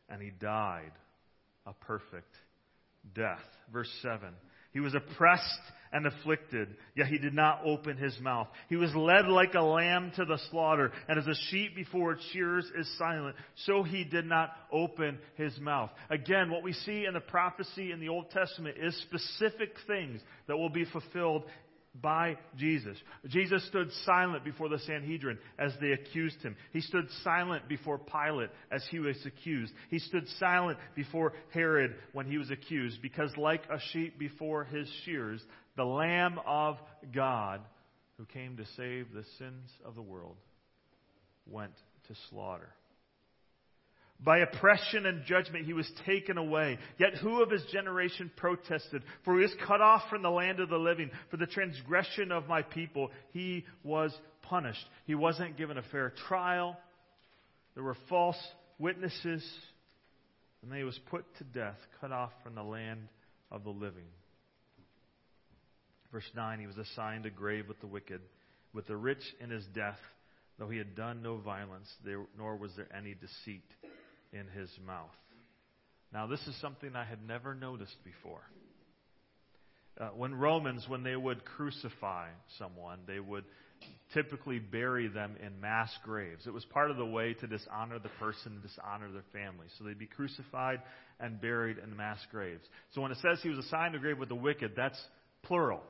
and 0.08 0.22
He 0.22 0.30
died 0.30 0.92
a 1.66 1.72
perfect 1.72 2.34
death. 3.14 3.40
Verse 3.72 3.90
7. 4.02 4.30
He 4.72 4.80
was 4.80 4.94
oppressed 4.94 5.60
and 5.94 6.06
afflicted, 6.06 6.68
yet 6.96 7.06
he 7.06 7.18
did 7.18 7.32
not 7.34 7.60
open 7.64 7.96
his 7.96 8.18
mouth. 8.20 8.48
He 8.68 8.74
was 8.74 8.92
led 8.96 9.28
like 9.28 9.54
a 9.54 9.62
lamb 9.62 10.10
to 10.16 10.24
the 10.24 10.40
slaughter, 10.50 10.90
and 11.08 11.20
as 11.20 11.26
a 11.28 11.36
sheep 11.50 11.76
before 11.76 12.12
its 12.12 12.24
shearers 12.32 12.68
is 12.76 12.98
silent, 12.98 13.36
so 13.64 13.84
he 13.84 14.02
did 14.02 14.26
not 14.26 14.50
open 14.72 15.18
his 15.36 15.56
mouth. 15.60 15.90
Again, 16.10 16.50
what 16.50 16.64
we 16.64 16.72
see 16.72 17.04
in 17.06 17.14
the 17.14 17.20
prophecy 17.20 17.92
in 17.92 18.00
the 18.00 18.08
Old 18.08 18.28
Testament 18.32 18.76
is 18.76 19.00
specific 19.02 19.76
things 19.86 20.20
that 20.48 20.56
will 20.56 20.68
be 20.68 20.84
fulfilled 20.84 21.44
by 22.00 22.36
Jesus. 22.56 22.96
Jesus 23.28 23.66
stood 23.68 23.88
silent 24.04 24.44
before 24.44 24.68
the 24.68 24.78
Sanhedrin 24.80 25.38
as 25.58 25.72
they 25.80 25.92
accused 25.92 26.40
him. 26.42 26.56
He 26.72 26.80
stood 26.80 27.06
silent 27.22 27.68
before 27.68 27.98
Pilate 27.98 28.50
as 28.70 28.84
he 28.90 28.98
was 28.98 29.16
accused. 29.24 29.72
He 29.90 29.98
stood 29.98 30.26
silent 30.38 30.78
before 30.96 31.32
Herod 31.52 31.94
when 32.12 32.26
he 32.26 32.38
was 32.38 32.50
accused 32.50 33.00
because 33.00 33.30
like 33.36 33.62
a 33.70 33.78
sheep 33.92 34.18
before 34.18 34.64
his 34.64 34.88
shears, 35.04 35.42
the 35.76 35.84
Lamb 35.84 36.38
of 36.46 36.76
God 37.14 37.60
who 38.18 38.24
came 38.26 38.56
to 38.56 38.66
save 38.76 39.12
the 39.12 39.24
sins 39.38 39.70
of 39.84 39.94
the 39.94 40.02
world 40.02 40.36
went 41.46 41.74
to 42.08 42.14
slaughter. 42.30 42.68
By 44.22 44.38
oppression 44.38 45.04
and 45.04 45.24
judgment 45.26 45.66
he 45.66 45.74
was 45.74 45.90
taken 46.06 46.38
away. 46.38 46.78
Yet 46.98 47.14
who 47.14 47.42
of 47.42 47.50
his 47.50 47.64
generation 47.72 48.30
protested? 48.36 49.02
For 49.24 49.34
he 49.36 49.42
was 49.42 49.54
cut 49.66 49.82
off 49.82 50.02
from 50.08 50.22
the 50.22 50.30
land 50.30 50.60
of 50.60 50.70
the 50.70 50.78
living. 50.78 51.10
For 51.30 51.36
the 51.36 51.46
transgression 51.46 52.32
of 52.32 52.48
my 52.48 52.62
people 52.62 53.10
he 53.32 53.64
was 53.82 54.16
punished. 54.42 54.84
He 55.06 55.14
wasn't 55.14 55.58
given 55.58 55.76
a 55.76 55.82
fair 55.82 56.12
trial. 56.28 56.76
There 57.74 57.84
were 57.84 57.96
false 58.08 58.40
witnesses. 58.78 59.44
And 60.62 60.70
then 60.70 60.78
he 60.78 60.84
was 60.84 60.98
put 61.10 61.26
to 61.38 61.44
death, 61.44 61.76
cut 62.00 62.10
off 62.10 62.32
from 62.42 62.54
the 62.54 62.62
land 62.62 63.08
of 63.50 63.64
the 63.64 63.70
living. 63.70 64.06
Verse 66.10 66.30
9 66.34 66.60
He 66.60 66.66
was 66.66 66.78
assigned 66.78 67.26
a 67.26 67.30
grave 67.30 67.68
with 67.68 67.80
the 67.80 67.86
wicked, 67.86 68.22
with 68.72 68.86
the 68.86 68.96
rich 68.96 69.22
in 69.40 69.50
his 69.50 69.66
death, 69.74 69.98
though 70.58 70.70
he 70.70 70.78
had 70.78 70.94
done 70.94 71.22
no 71.22 71.36
violence, 71.36 71.92
nor 72.38 72.56
was 72.56 72.70
there 72.76 72.88
any 72.96 73.14
deceit 73.14 73.64
in 74.34 74.46
his 74.58 74.68
mouth. 74.86 75.08
Now, 76.12 76.26
this 76.26 76.40
is 76.46 76.60
something 76.60 76.94
I 76.94 77.04
had 77.04 77.26
never 77.26 77.54
noticed 77.54 77.96
before. 78.04 78.42
Uh, 79.98 80.08
when 80.08 80.34
Romans, 80.34 80.84
when 80.88 81.02
they 81.02 81.16
would 81.16 81.44
crucify 81.44 82.28
someone, 82.58 83.00
they 83.06 83.20
would 83.20 83.44
typically 84.12 84.58
bury 84.58 85.08
them 85.08 85.36
in 85.44 85.60
mass 85.60 85.90
graves. 86.04 86.46
It 86.46 86.52
was 86.52 86.64
part 86.66 86.90
of 86.90 86.96
the 86.96 87.06
way 87.06 87.34
to 87.34 87.46
dishonor 87.46 87.98
the 87.98 88.08
person, 88.20 88.60
dishonor 88.62 89.10
their 89.12 89.24
family. 89.32 89.66
So 89.78 89.84
they'd 89.84 89.98
be 89.98 90.06
crucified 90.06 90.80
and 91.20 91.40
buried 91.40 91.78
in 91.78 91.96
mass 91.96 92.18
graves. 92.30 92.64
So 92.94 93.00
when 93.00 93.12
it 93.12 93.18
says 93.22 93.38
he 93.42 93.50
was 93.50 93.58
assigned 93.58 93.94
a 93.94 93.98
grave 93.98 94.18
with 94.18 94.28
the 94.28 94.34
wicked, 94.34 94.72
that's 94.76 95.00
plural, 95.42 95.82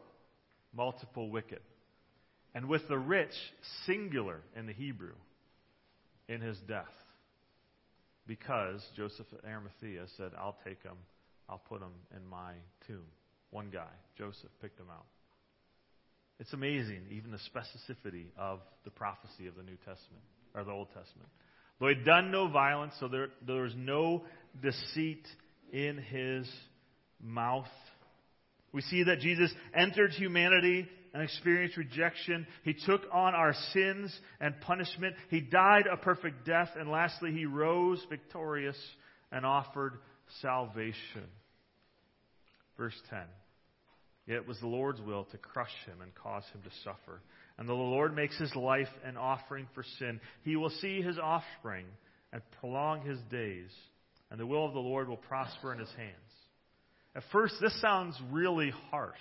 multiple 0.75 1.31
wicked. 1.31 1.61
And 2.55 2.69
with 2.69 2.87
the 2.89 2.99
rich, 2.99 3.35
singular 3.87 4.41
in 4.57 4.67
the 4.67 4.75
Hebrew. 4.75 5.15
in 6.29 6.41
his 6.41 6.59
death 6.67 7.04
because 8.27 8.83
Joseph 8.97 9.27
of 9.33 9.45
Arimathea 9.45 10.07
said, 10.17 10.33
I'll 10.39 10.57
take 10.65 10.83
him, 10.83 10.97
I'll 11.49 11.63
put 11.69 11.81
him 11.81 11.93
in 12.17 12.27
my 12.27 12.53
tomb. 12.87 13.07
One 13.51 13.71
guy, 13.73 13.91
Joseph, 14.19 14.51
picked 14.61 14.81
him 14.81 14.87
out. 14.91 15.07
It's 16.41 16.53
amazing, 16.53 17.03
even 17.11 17.31
the 17.31 17.39
specificity 17.39 18.27
of 18.37 18.61
the 18.85 18.91
prophecy 18.91 19.47
of 19.47 19.55
the 19.55 19.63
New 19.63 19.77
Testament, 19.77 20.23
or 20.55 20.65
the 20.65 20.73
Old 20.73 20.89
Testament. 20.89 21.29
Though 21.79 21.89
he'd 21.89 22.05
done 22.05 22.31
no 22.31 22.49
violence, 22.49 22.95
so 22.99 23.09
there, 23.09 23.29
there 23.47 23.63
was 23.63 23.75
no 23.77 24.25
deceit 24.61 25.27
in 25.73 25.99
his 25.99 26.51
mouth. 27.23 27.67
We 28.73 28.81
see 28.83 29.05
that 29.05 29.21
Jesus 29.21 29.53
entered 29.75 30.11
humanity 30.11 30.89
and 31.15 31.23
experienced 31.23 31.77
rejection. 31.77 32.47
He 32.65 32.75
took 32.75 33.03
on 33.13 33.35
our 33.35 33.55
sins 33.73 34.15
and 34.41 34.61
punishment. 34.61 35.15
He 35.31 35.41
died 35.41 35.85
a 35.91 35.97
perfect 35.97 36.45
death. 36.45 36.71
And 36.79 36.91
lastly, 36.91 37.31
he 37.31 37.47
rose 37.47 38.05
victorious 38.11 38.77
and 39.31 39.47
offered 39.47 39.95
salvation. 40.43 41.29
Verse 42.77 43.01
10. 43.11 43.21
Yet 44.27 44.39
it 44.39 44.49
was 44.49 44.59
the 44.59 44.67
Lord's 44.67 45.01
will 45.01 45.25
to 45.31 45.39
crush 45.39 45.75
him 45.87 46.01
and 46.03 46.13
cause 46.17 46.45
him 46.53 46.63
to 46.63 46.71
suffer. 46.83 47.21
And 47.59 47.69
the 47.69 47.75
Lord 47.75 48.17
makes 48.17 48.37
his 48.39 48.55
life 48.57 48.89
an 49.05 49.17
offering 49.17 49.69
for 49.75 49.85
sin. 49.99 50.21
He 50.43 50.57
will 50.57 50.71
see 50.71 51.01
his 51.01 51.19
offspring 51.19 51.87
and 52.33 52.43
prolong 52.59 53.03
his 53.03 53.19
days, 53.31 53.71
and 54.31 54.41
the 54.41 54.47
will 54.47 54.67
of 54.67 54.73
the 54.73 54.81
Lord 54.81 55.09
will 55.09 55.19
prosper 55.19 55.73
in 55.73 55.79
his 55.79 55.93
hands. 55.97 56.11
At 57.15 57.23
first, 57.31 57.55
this 57.61 57.81
sounds 57.81 58.21
really 58.33 58.73
harsh. 58.91 59.15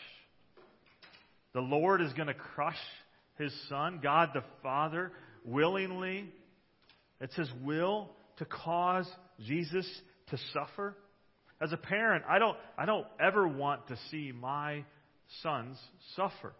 The 1.54 1.62
Lord 1.62 2.02
is 2.02 2.12
going 2.14 2.28
to 2.28 2.34
crush 2.34 2.80
his 3.38 3.54
son, 3.70 4.00
God 4.02 4.30
the 4.34 4.44
Father, 4.62 5.12
willingly. 5.46 6.32
It's 7.22 7.36
his 7.36 7.50
will 7.64 8.10
to 8.38 8.46
cause 8.46 9.08
Jesus 9.46 9.88
to 10.30 10.38
suffer. 10.54 10.96
As 11.62 11.72
a 11.72 11.78
parent, 11.78 12.26
I 12.28 12.40
don't, 12.40 12.58
I 12.78 12.86
don't 12.86 13.08
ever 13.20 13.48
want 13.48 13.88
to 13.88 13.98
see 14.12 14.32
my 14.32 14.84
sons 15.42 15.78
suffer. 16.16 16.54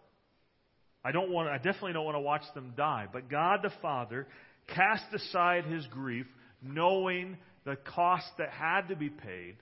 I 1.04 1.12
don't 1.12 1.30
want, 1.30 1.48
I 1.48 1.56
definitely 1.56 1.92
don't 1.92 2.04
want 2.04 2.16
to 2.16 2.20
watch 2.20 2.42
them 2.54 2.72
die. 2.76 3.06
But 3.12 3.28
God 3.28 3.60
the 3.62 3.72
Father 3.82 4.26
cast 4.74 5.04
aside 5.12 5.64
his 5.66 5.86
grief, 5.88 6.26
knowing 6.62 7.36
the 7.64 7.76
cost 7.76 8.26
that 8.38 8.50
had 8.50 8.88
to 8.88 8.96
be 8.96 9.10
paid 9.10 9.56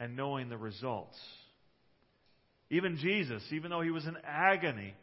and 0.00 0.16
knowing 0.16 0.48
the 0.48 0.56
results. 0.56 1.16
Even 2.70 2.96
Jesus, 2.96 3.42
even 3.52 3.70
though 3.70 3.82
he 3.82 3.90
was 3.90 4.06
in 4.06 4.16
agony 4.24 4.94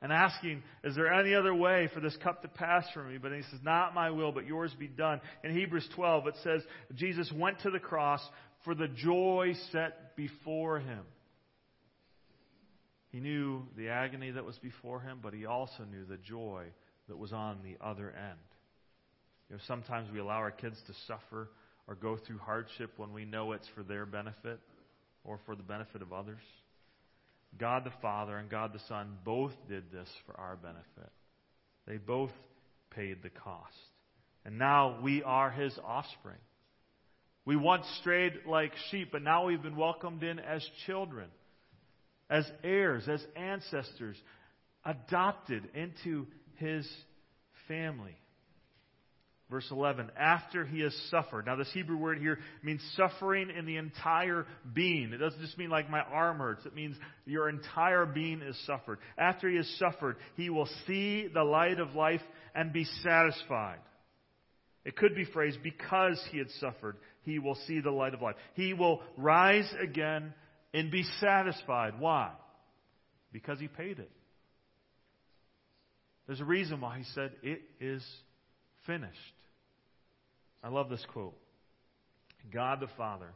and 0.00 0.12
asking, 0.12 0.62
Is 0.84 0.94
there 0.94 1.12
any 1.12 1.34
other 1.34 1.54
way 1.54 1.88
for 1.92 2.00
this 2.00 2.16
cup 2.22 2.42
to 2.42 2.48
pass 2.48 2.84
from 2.94 3.12
me? 3.12 3.18
But 3.18 3.32
he 3.32 3.42
says, 3.50 3.60
Not 3.62 3.94
my 3.94 4.10
will, 4.10 4.32
but 4.32 4.46
yours 4.46 4.74
be 4.78 4.86
done. 4.86 5.20
In 5.42 5.52
Hebrews 5.54 5.88
12, 5.94 6.28
it 6.28 6.34
says, 6.44 6.62
Jesus 6.94 7.32
went 7.34 7.60
to 7.60 7.70
the 7.70 7.80
cross 7.80 8.20
for 8.64 8.74
the 8.74 8.88
joy 8.88 9.54
set 9.72 10.16
before 10.16 10.78
him. 10.78 11.04
He 13.10 13.20
knew 13.20 13.62
the 13.76 13.88
agony 13.88 14.30
that 14.32 14.44
was 14.44 14.58
before 14.58 15.00
him, 15.00 15.20
but 15.22 15.32
he 15.32 15.46
also 15.46 15.84
knew 15.90 16.04
the 16.04 16.18
joy 16.18 16.64
that 17.08 17.16
was 17.16 17.32
on 17.32 17.58
the 17.64 17.84
other 17.84 18.10
end. 18.10 18.38
You 19.48 19.56
know, 19.56 19.62
sometimes 19.66 20.10
we 20.12 20.18
allow 20.18 20.36
our 20.36 20.50
kids 20.50 20.76
to 20.86 20.92
suffer 21.06 21.48
or 21.86 21.94
go 21.94 22.18
through 22.18 22.38
hardship 22.38 22.92
when 22.98 23.14
we 23.14 23.24
know 23.24 23.52
it's 23.52 23.68
for 23.74 23.82
their 23.82 24.04
benefit 24.04 24.60
or 25.24 25.38
for 25.46 25.54
the 25.54 25.62
benefit 25.62 26.02
of 26.02 26.12
others. 26.12 26.40
God 27.58 27.84
the 27.84 27.92
Father 28.02 28.36
and 28.36 28.50
God 28.50 28.72
the 28.72 28.80
Son 28.88 29.16
both 29.24 29.52
did 29.68 29.90
this 29.90 30.08
for 30.26 30.38
our 30.38 30.56
benefit. 30.56 31.12
They 31.86 31.96
both 31.96 32.32
paid 32.90 33.22
the 33.22 33.30
cost. 33.30 33.74
And 34.44 34.58
now 34.58 34.98
we 35.02 35.22
are 35.22 35.50
his 35.50 35.76
offspring. 35.84 36.38
We 37.44 37.56
once 37.56 37.86
strayed 38.00 38.32
like 38.46 38.72
sheep, 38.90 39.08
but 39.10 39.22
now 39.22 39.46
we've 39.46 39.62
been 39.62 39.76
welcomed 39.76 40.22
in 40.22 40.38
as 40.38 40.62
children, 40.86 41.28
as 42.28 42.44
heirs, 42.62 43.08
as 43.08 43.24
ancestors, 43.36 44.16
adopted 44.84 45.62
into 45.74 46.26
his 46.56 46.86
family. 47.66 48.16
Verse 49.50 49.66
11, 49.70 50.10
after 50.18 50.66
he 50.66 50.80
has 50.80 50.94
suffered. 51.10 51.46
Now, 51.46 51.56
this 51.56 51.70
Hebrew 51.72 51.96
word 51.96 52.18
here 52.18 52.38
means 52.62 52.82
suffering 52.96 53.48
in 53.48 53.64
the 53.64 53.78
entire 53.78 54.46
being. 54.74 55.14
It 55.14 55.18
doesn't 55.18 55.40
just 55.40 55.56
mean 55.56 55.70
like 55.70 55.88
my 55.88 56.00
arm 56.00 56.38
hurts. 56.38 56.66
It 56.66 56.74
means 56.74 56.96
your 57.24 57.48
entire 57.48 58.04
being 58.04 58.42
is 58.42 58.58
suffered. 58.66 58.98
After 59.16 59.48
he 59.48 59.56
has 59.56 59.68
suffered, 59.78 60.16
he 60.36 60.50
will 60.50 60.68
see 60.86 61.28
the 61.32 61.44
light 61.44 61.80
of 61.80 61.94
life 61.94 62.20
and 62.54 62.74
be 62.74 62.84
satisfied. 63.02 63.78
It 64.84 64.96
could 64.96 65.14
be 65.14 65.24
phrased, 65.24 65.62
because 65.62 66.22
he 66.30 66.36
had 66.36 66.50
suffered, 66.60 66.98
he 67.22 67.38
will 67.38 67.56
see 67.66 67.80
the 67.80 67.90
light 67.90 68.12
of 68.12 68.20
life. 68.20 68.36
He 68.52 68.74
will 68.74 69.00
rise 69.16 69.68
again 69.82 70.34
and 70.74 70.90
be 70.90 71.04
satisfied. 71.20 71.94
Why? 71.98 72.32
Because 73.32 73.58
he 73.58 73.68
paid 73.68 73.98
it. 73.98 74.10
There's 76.26 76.40
a 76.40 76.44
reason 76.44 76.82
why 76.82 76.98
he 76.98 77.04
said, 77.14 77.32
It 77.42 77.62
is 77.80 78.04
finished. 78.86 79.16
I 80.62 80.68
love 80.68 80.88
this 80.88 81.04
quote. 81.12 81.36
God 82.52 82.80
the 82.80 82.88
Father 82.96 83.30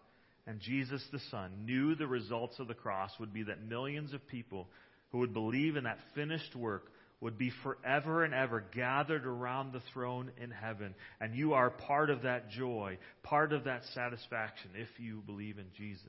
and 0.47 0.61
Jesus 0.61 1.05
the 1.13 1.21
Son 1.31 1.65
knew 1.65 1.95
the 1.95 2.07
results 2.07 2.59
of 2.59 2.69
the 2.69 2.75
cross 2.75 3.11
would 3.21 3.33
be 3.33 3.45
that 3.45 3.63
millions 3.63 4.13
of 4.13 4.27
people 4.27 4.69
who 5.11 5.19
would 5.19 5.33
believe 5.33 5.77
in 5.77 5.85
that 5.85 5.99
finished 6.15 6.57
work 6.57 6.91
would 7.21 7.39
be 7.39 7.53
forever 7.63 8.25
and 8.25 8.35
ever 8.35 8.65
gathered 8.75 9.25
around 9.25 9.73
the 9.73 9.83
throne 9.93 10.33
in 10.43 10.51
heaven. 10.51 10.93
And 11.21 11.37
you 11.37 11.53
are 11.53 11.71
part 11.71 12.11
of 12.11 12.23
that 12.23 12.51
joy, 12.51 12.99
part 13.23 13.53
of 13.53 13.65
that 13.65 13.83
satisfaction 13.95 14.73
if 14.75 14.89
you 14.99 15.23
believe 15.25 15.59
in 15.59 15.67
Jesus. 15.77 16.07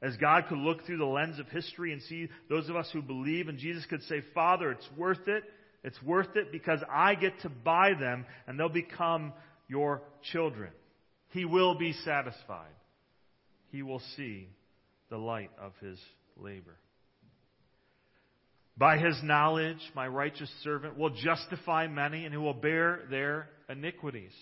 As 0.00 0.16
God 0.16 0.44
could 0.48 0.58
look 0.58 0.84
through 0.86 0.98
the 0.98 1.04
lens 1.04 1.38
of 1.38 1.48
history 1.48 1.92
and 1.92 2.00
see 2.02 2.28
those 2.48 2.68
of 2.70 2.76
us 2.76 2.88
who 2.92 3.02
believe, 3.02 3.48
and 3.48 3.58
Jesus 3.58 3.84
could 3.86 4.02
say, 4.04 4.22
Father, 4.34 4.70
it's 4.70 4.88
worth 4.96 5.28
it. 5.28 5.44
It's 5.84 6.02
worth 6.02 6.34
it 6.34 6.50
because 6.50 6.80
I 6.90 7.14
get 7.14 7.40
to 7.42 7.48
buy 7.50 7.92
them 7.94 8.24
and 8.46 8.58
they'll 8.58 8.68
become 8.68 9.32
your 9.68 10.02
children. 10.32 10.70
He 11.30 11.44
will 11.44 11.76
be 11.76 11.92
satisfied. 12.04 12.74
He 13.70 13.82
will 13.82 14.02
see 14.16 14.48
the 15.10 15.18
light 15.18 15.50
of 15.60 15.72
his 15.80 15.98
labor. 16.36 16.76
By 18.78 18.98
his 18.98 19.18
knowledge, 19.22 19.78
my 19.94 20.06
righteous 20.06 20.50
servant 20.62 20.98
will 20.98 21.10
justify 21.10 21.86
many 21.86 22.24
and 22.24 22.32
he 22.32 22.38
will 22.38 22.54
bear 22.54 23.00
their 23.10 23.48
iniquities. 23.68 24.32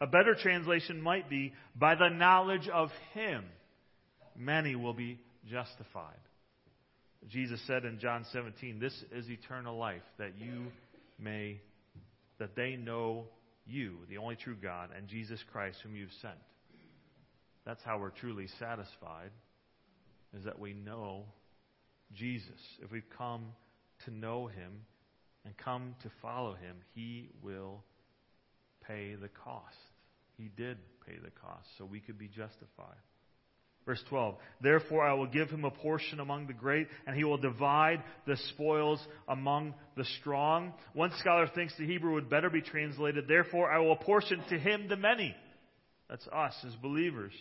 A 0.00 0.06
better 0.06 0.34
translation 0.40 1.00
might 1.00 1.30
be, 1.30 1.54
by 1.74 1.94
the 1.94 2.08
knowledge 2.08 2.68
of 2.68 2.90
him, 3.14 3.44
many 4.36 4.74
will 4.74 4.92
be 4.92 5.20
justified. 5.48 6.18
Jesus 7.28 7.60
said 7.66 7.84
in 7.84 7.98
John 7.98 8.26
17, 8.32 8.78
This 8.78 8.92
is 9.12 9.28
eternal 9.28 9.78
life, 9.78 10.02
that 10.18 10.36
you 10.38 10.66
may, 11.18 11.60
that 12.38 12.54
they 12.54 12.76
know 12.76 13.24
you, 13.66 13.98
the 14.08 14.18
only 14.18 14.36
true 14.36 14.56
God, 14.60 14.90
and 14.96 15.08
Jesus 15.08 15.40
Christ, 15.52 15.78
whom 15.82 15.96
you've 15.96 16.12
sent. 16.22 16.34
That's 17.64 17.82
how 17.82 17.98
we're 17.98 18.10
truly 18.10 18.46
satisfied, 18.58 19.30
is 20.36 20.44
that 20.44 20.58
we 20.58 20.72
know 20.72 21.24
Jesus. 22.12 22.60
If 22.82 22.92
we've 22.92 23.10
come 23.18 23.46
to 24.04 24.10
know 24.10 24.46
him 24.46 24.84
and 25.44 25.56
come 25.56 25.94
to 26.02 26.10
follow 26.22 26.54
him, 26.54 26.76
he 26.94 27.30
will 27.42 27.82
pay 28.86 29.14
the 29.14 29.28
cost. 29.28 29.76
He 30.36 30.50
did 30.56 30.78
pay 31.06 31.16
the 31.22 31.30
cost, 31.30 31.66
so 31.78 31.84
we 31.84 32.00
could 32.00 32.18
be 32.18 32.28
justified. 32.28 32.96
Verse 33.86 34.02
12, 34.08 34.34
Therefore 34.60 35.06
I 35.06 35.12
will 35.14 35.28
give 35.28 35.48
him 35.48 35.64
a 35.64 35.70
portion 35.70 36.18
among 36.18 36.48
the 36.48 36.52
great, 36.52 36.88
and 37.06 37.16
he 37.16 37.22
will 37.22 37.38
divide 37.38 38.02
the 38.26 38.36
spoils 38.48 39.00
among 39.28 39.74
the 39.96 40.04
strong. 40.20 40.74
One 40.92 41.12
scholar 41.20 41.48
thinks 41.54 41.72
the 41.78 41.86
Hebrew 41.86 42.14
would 42.14 42.28
better 42.28 42.50
be 42.50 42.62
translated, 42.62 43.28
Therefore 43.28 43.70
I 43.70 43.78
will 43.78 43.92
apportion 43.92 44.42
to 44.48 44.58
him 44.58 44.88
the 44.88 44.96
many. 44.96 45.36
That's 46.10 46.26
us 46.26 46.54
as 46.66 46.74
believers. 46.82 47.32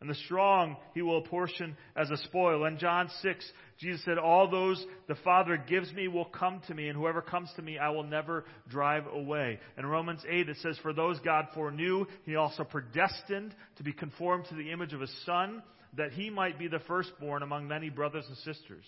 And 0.00 0.10
the 0.10 0.14
strong 0.26 0.76
he 0.92 1.02
will 1.02 1.18
apportion 1.18 1.76
as 1.96 2.10
a 2.10 2.16
spoil. 2.16 2.66
In 2.66 2.78
John 2.78 3.08
6, 3.22 3.52
Jesus 3.78 4.04
said, 4.04 4.18
All 4.18 4.50
those 4.50 4.84
the 5.08 5.14
Father 5.16 5.56
gives 5.56 5.92
me 5.92 6.08
will 6.08 6.26
come 6.26 6.60
to 6.66 6.74
me, 6.74 6.88
and 6.88 6.98
whoever 6.98 7.22
comes 7.22 7.50
to 7.56 7.62
me 7.62 7.78
I 7.78 7.90
will 7.90 8.02
never 8.02 8.44
drive 8.68 9.04
away. 9.06 9.60
In 9.78 9.86
Romans 9.86 10.20
8, 10.28 10.48
it 10.48 10.56
says, 10.62 10.78
For 10.82 10.92
those 10.92 11.18
God 11.20 11.46
foreknew, 11.54 12.06
he 12.24 12.36
also 12.36 12.64
predestined 12.64 13.54
to 13.76 13.82
be 13.82 13.92
conformed 13.92 14.44
to 14.50 14.54
the 14.54 14.72
image 14.72 14.92
of 14.92 15.00
his 15.00 15.14
Son 15.24 15.62
that 15.96 16.12
he 16.12 16.30
might 16.30 16.58
be 16.58 16.68
the 16.68 16.80
firstborn 16.80 17.42
among 17.42 17.68
many 17.68 17.90
brothers 17.90 18.24
and 18.28 18.36
sisters. 18.38 18.84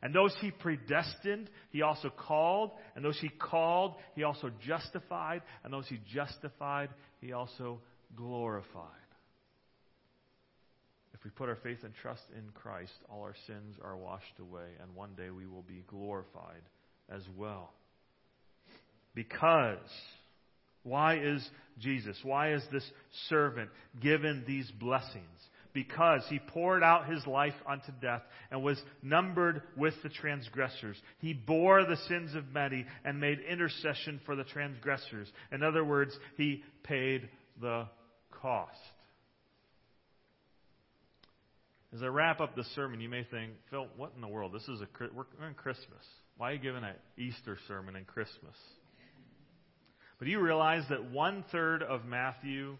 And 0.00 0.14
those 0.14 0.34
he 0.40 0.50
predestined, 0.50 1.50
he 1.70 1.82
also 1.82 2.10
called. 2.10 2.70
And 2.94 3.04
those 3.04 3.18
he 3.20 3.28
called, 3.28 3.94
he 4.14 4.22
also 4.22 4.50
justified. 4.66 5.42
And 5.64 5.72
those 5.72 5.88
he 5.88 5.98
justified, 6.14 6.90
he 7.20 7.32
also 7.32 7.80
glorified. 8.16 8.84
If 11.14 11.24
we 11.24 11.30
put 11.30 11.48
our 11.48 11.56
faith 11.56 11.78
and 11.82 11.92
trust 12.00 12.22
in 12.36 12.50
Christ, 12.54 12.92
all 13.10 13.22
our 13.22 13.34
sins 13.48 13.74
are 13.82 13.96
washed 13.96 14.38
away. 14.40 14.68
And 14.80 14.94
one 14.94 15.14
day 15.16 15.30
we 15.30 15.46
will 15.46 15.62
be 15.62 15.82
glorified 15.88 16.62
as 17.10 17.22
well. 17.36 17.72
Because 19.14 19.78
Why 20.88 21.18
is 21.18 21.46
Jesus, 21.78 22.16
why 22.22 22.52
is 22.54 22.62
this 22.72 22.88
servant 23.28 23.70
given 24.00 24.44
these 24.46 24.70
blessings? 24.80 25.24
Because 25.78 26.22
he 26.28 26.40
poured 26.40 26.82
out 26.82 27.08
his 27.08 27.24
life 27.24 27.54
unto 27.64 27.92
death 28.02 28.22
and 28.50 28.64
was 28.64 28.82
numbered 29.00 29.62
with 29.76 29.94
the 30.02 30.08
transgressors. 30.08 30.96
He 31.20 31.34
bore 31.34 31.84
the 31.84 31.96
sins 32.08 32.34
of 32.34 32.52
many 32.52 32.84
and 33.04 33.20
made 33.20 33.38
intercession 33.38 34.20
for 34.26 34.34
the 34.34 34.42
transgressors. 34.42 35.30
In 35.52 35.62
other 35.62 35.84
words, 35.84 36.18
he 36.36 36.64
paid 36.82 37.28
the 37.60 37.86
cost. 38.42 38.72
As 41.94 42.02
I 42.02 42.06
wrap 42.06 42.40
up 42.40 42.56
the 42.56 42.64
sermon, 42.74 43.00
you 43.00 43.08
may 43.08 43.22
think, 43.22 43.52
Phil, 43.70 43.86
what 43.96 44.10
in 44.16 44.20
the 44.20 44.26
world? 44.26 44.52
This 44.52 44.66
is 44.66 44.80
a 44.80 44.88
we're 45.14 45.46
in 45.46 45.54
Christmas. 45.54 46.04
Why 46.38 46.50
are 46.50 46.54
you 46.54 46.58
giving 46.58 46.82
an 46.82 46.94
Easter 47.16 47.56
sermon 47.68 47.94
in 47.94 48.04
Christmas? 48.04 48.56
But 50.18 50.24
do 50.24 50.32
you 50.32 50.40
realize 50.40 50.82
that 50.90 51.12
one 51.12 51.44
third 51.52 51.84
of 51.84 52.04
Matthew, 52.04 52.78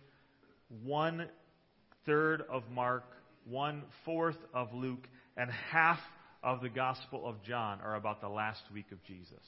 one 0.83 1.29
third 2.09 2.43
of 2.51 2.63
Mark, 2.73 3.05
one 3.45 3.83
fourth 4.07 4.39
of 4.55 4.73
Luke, 4.73 5.07
and 5.37 5.51
half 5.71 6.01
of 6.43 6.63
the 6.63 6.71
Gospel 6.71 7.29
of 7.29 7.43
John 7.45 7.81
are 7.83 7.95
about 7.97 8.23
the 8.23 8.29
last 8.29 8.63
week 8.73 8.91
of 8.93 9.05
Jesus? 9.05 9.45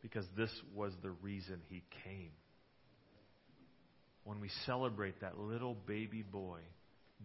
Because 0.00 0.24
this 0.36 0.52
was 0.74 0.92
the 1.02 1.10
reason 1.10 1.60
he 1.68 1.82
came. 2.04 2.30
When 4.22 4.40
we 4.40 4.48
celebrate 4.66 5.20
that 5.20 5.38
little 5.38 5.74
baby 5.74 6.22
boy 6.22 6.60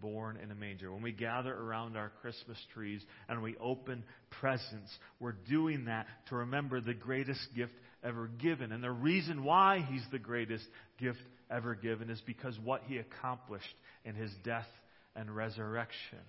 born 0.02 0.40
in 0.42 0.50
a 0.50 0.56
manger. 0.56 0.92
When 0.92 1.04
we 1.04 1.12
gather 1.12 1.54
around 1.54 1.96
our 1.96 2.12
Christmas 2.22 2.58
trees 2.74 3.04
and 3.30 3.44
we 3.44 3.56
open 3.62 4.04
presents, 4.40 4.92
we're 5.20 5.36
doing 5.48 5.86
that 5.86 6.08
to 6.30 6.38
remember 6.38 6.82
the 6.82 6.96
greatest 6.96 7.48
gift 7.56 7.74
ever 8.04 8.28
given. 8.42 8.72
And 8.72 8.84
the 8.84 8.92
reason 8.92 9.44
why 9.44 9.86
he's 9.88 10.06
the 10.12 10.20
greatest 10.20 10.66
gift 11.00 11.20
ever 11.50 11.76
given 11.76 12.10
is 12.10 12.22
because 12.26 12.58
what 12.64 12.82
he 12.88 12.98
accomplished 12.98 13.76
in 14.06 14.16
his 14.16 14.32
death 14.44 14.68
and 15.16 15.34
resurrection. 15.36 16.20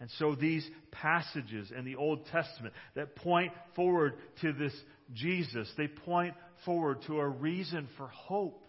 And 0.00 0.10
so 0.18 0.34
these 0.34 0.68
passages 0.90 1.70
in 1.76 1.84
the 1.84 1.96
Old 1.96 2.26
Testament 2.26 2.74
that 2.96 3.14
point 3.14 3.52
forward 3.76 4.14
to 4.40 4.52
this 4.52 4.74
Jesus, 5.14 5.70
they 5.76 5.86
point 5.86 6.34
forward 6.64 7.02
to 7.06 7.20
a 7.20 7.28
reason 7.28 7.86
for 7.96 8.08
hope. 8.08 8.66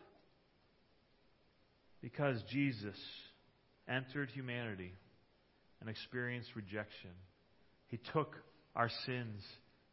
Because 2.01 2.37
Jesus 2.51 2.97
entered 3.87 4.29
humanity 4.29 4.91
and 5.81 5.89
experienced 5.89 6.49
rejection. 6.55 7.11
He 7.87 7.99
took 8.11 8.35
our 8.75 8.89
sins 9.05 9.41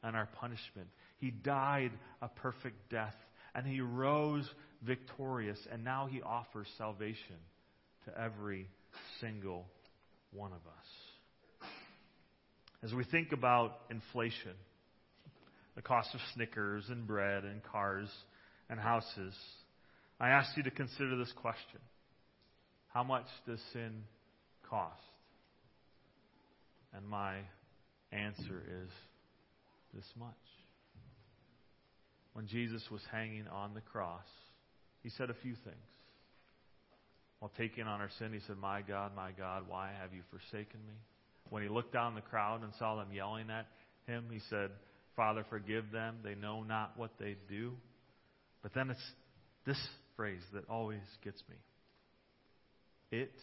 and 0.02 0.16
our 0.16 0.28
punishment. 0.40 0.88
He 1.18 1.30
died 1.30 1.92
a 2.20 2.28
perfect 2.28 2.90
death, 2.90 3.14
and 3.54 3.66
he 3.66 3.80
rose 3.80 4.48
victorious, 4.82 5.58
and 5.70 5.84
now 5.84 6.08
he 6.10 6.22
offers 6.22 6.66
salvation 6.78 7.36
to 8.06 8.18
every 8.18 8.68
single 9.20 9.66
one 10.32 10.52
of 10.52 10.58
us. 10.58 11.70
As 12.82 12.94
we 12.94 13.04
think 13.04 13.32
about 13.32 13.78
inflation, 13.90 14.54
the 15.76 15.82
cost 15.82 16.14
of 16.14 16.20
Snickers 16.34 16.84
and 16.88 17.06
bread 17.06 17.44
and 17.44 17.62
cars 17.62 18.08
and 18.70 18.80
houses, 18.80 19.34
I 20.18 20.30
ask 20.30 20.56
you 20.56 20.62
to 20.62 20.70
consider 20.70 21.16
this 21.16 21.32
question 21.32 21.80
how 22.88 23.04
much 23.04 23.26
does 23.46 23.60
sin 23.72 24.02
cost? 24.68 25.00
And 26.92 27.06
my 27.06 27.36
answer 28.10 28.62
is 28.82 28.90
this 29.94 30.04
much. 30.18 30.34
When 32.32 32.46
Jesus 32.46 32.82
was 32.90 33.00
hanging 33.12 33.46
on 33.46 33.74
the 33.74 33.80
cross, 33.80 34.26
he 35.02 35.10
said 35.10 35.30
a 35.30 35.34
few 35.34 35.54
things. 35.54 35.76
While 37.38 37.52
taking 37.56 37.84
on 37.84 38.00
our 38.00 38.10
sin, 38.18 38.32
he 38.32 38.40
said, 38.46 38.58
My 38.58 38.82
God, 38.82 39.12
my 39.16 39.30
God, 39.32 39.64
why 39.66 39.90
have 40.00 40.12
you 40.12 40.22
forsaken 40.30 40.80
me? 40.86 40.94
When 41.48 41.62
he 41.62 41.68
looked 41.68 41.92
down 41.92 42.14
the 42.14 42.20
crowd 42.20 42.62
and 42.62 42.72
saw 42.78 42.96
them 42.96 43.08
yelling 43.12 43.50
at 43.50 43.66
him, 44.06 44.26
he 44.30 44.40
said, 44.50 44.70
Father, 45.16 45.44
forgive 45.48 45.90
them. 45.90 46.18
They 46.22 46.34
know 46.34 46.62
not 46.62 46.92
what 46.96 47.12
they 47.18 47.36
do. 47.48 47.72
But 48.62 48.74
then 48.74 48.90
it's 48.90 49.10
this 49.66 49.80
phrase 50.16 50.42
that 50.52 50.68
always 50.68 51.00
gets 51.24 51.42
me. 51.48 51.56
It 53.10 53.34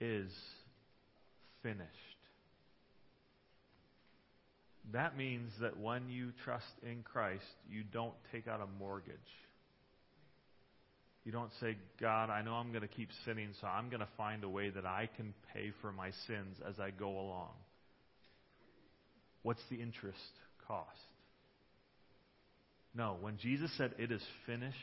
is 0.00 0.30
finished. 1.62 1.90
That 4.92 5.16
means 5.16 5.50
that 5.60 5.78
when 5.78 6.08
you 6.08 6.32
trust 6.44 6.64
in 6.82 7.02
Christ, 7.02 7.42
you 7.68 7.82
don't 7.82 8.14
take 8.32 8.46
out 8.46 8.60
a 8.60 8.78
mortgage. 8.78 9.16
You 11.24 11.32
don't 11.32 11.50
say, 11.60 11.76
God, 12.00 12.28
I 12.28 12.42
know 12.42 12.52
I'm 12.52 12.70
going 12.70 12.82
to 12.82 12.88
keep 12.88 13.08
sinning, 13.24 13.50
so 13.60 13.66
I'm 13.66 13.88
going 13.88 14.00
to 14.00 14.08
find 14.16 14.44
a 14.44 14.48
way 14.48 14.68
that 14.70 14.84
I 14.84 15.08
can 15.16 15.32
pay 15.54 15.72
for 15.80 15.90
my 15.90 16.10
sins 16.26 16.56
as 16.68 16.78
I 16.78 16.90
go 16.90 17.08
along. 17.08 17.52
What's 19.42 19.62
the 19.70 19.76
interest 19.76 20.18
cost? 20.68 20.90
No, 22.94 23.16
when 23.20 23.38
Jesus 23.38 23.70
said 23.76 23.94
it 23.98 24.12
is 24.12 24.22
finished, 24.46 24.76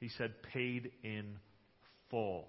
he 0.00 0.08
said 0.18 0.34
paid 0.52 0.90
in 1.02 1.36
full. 2.10 2.48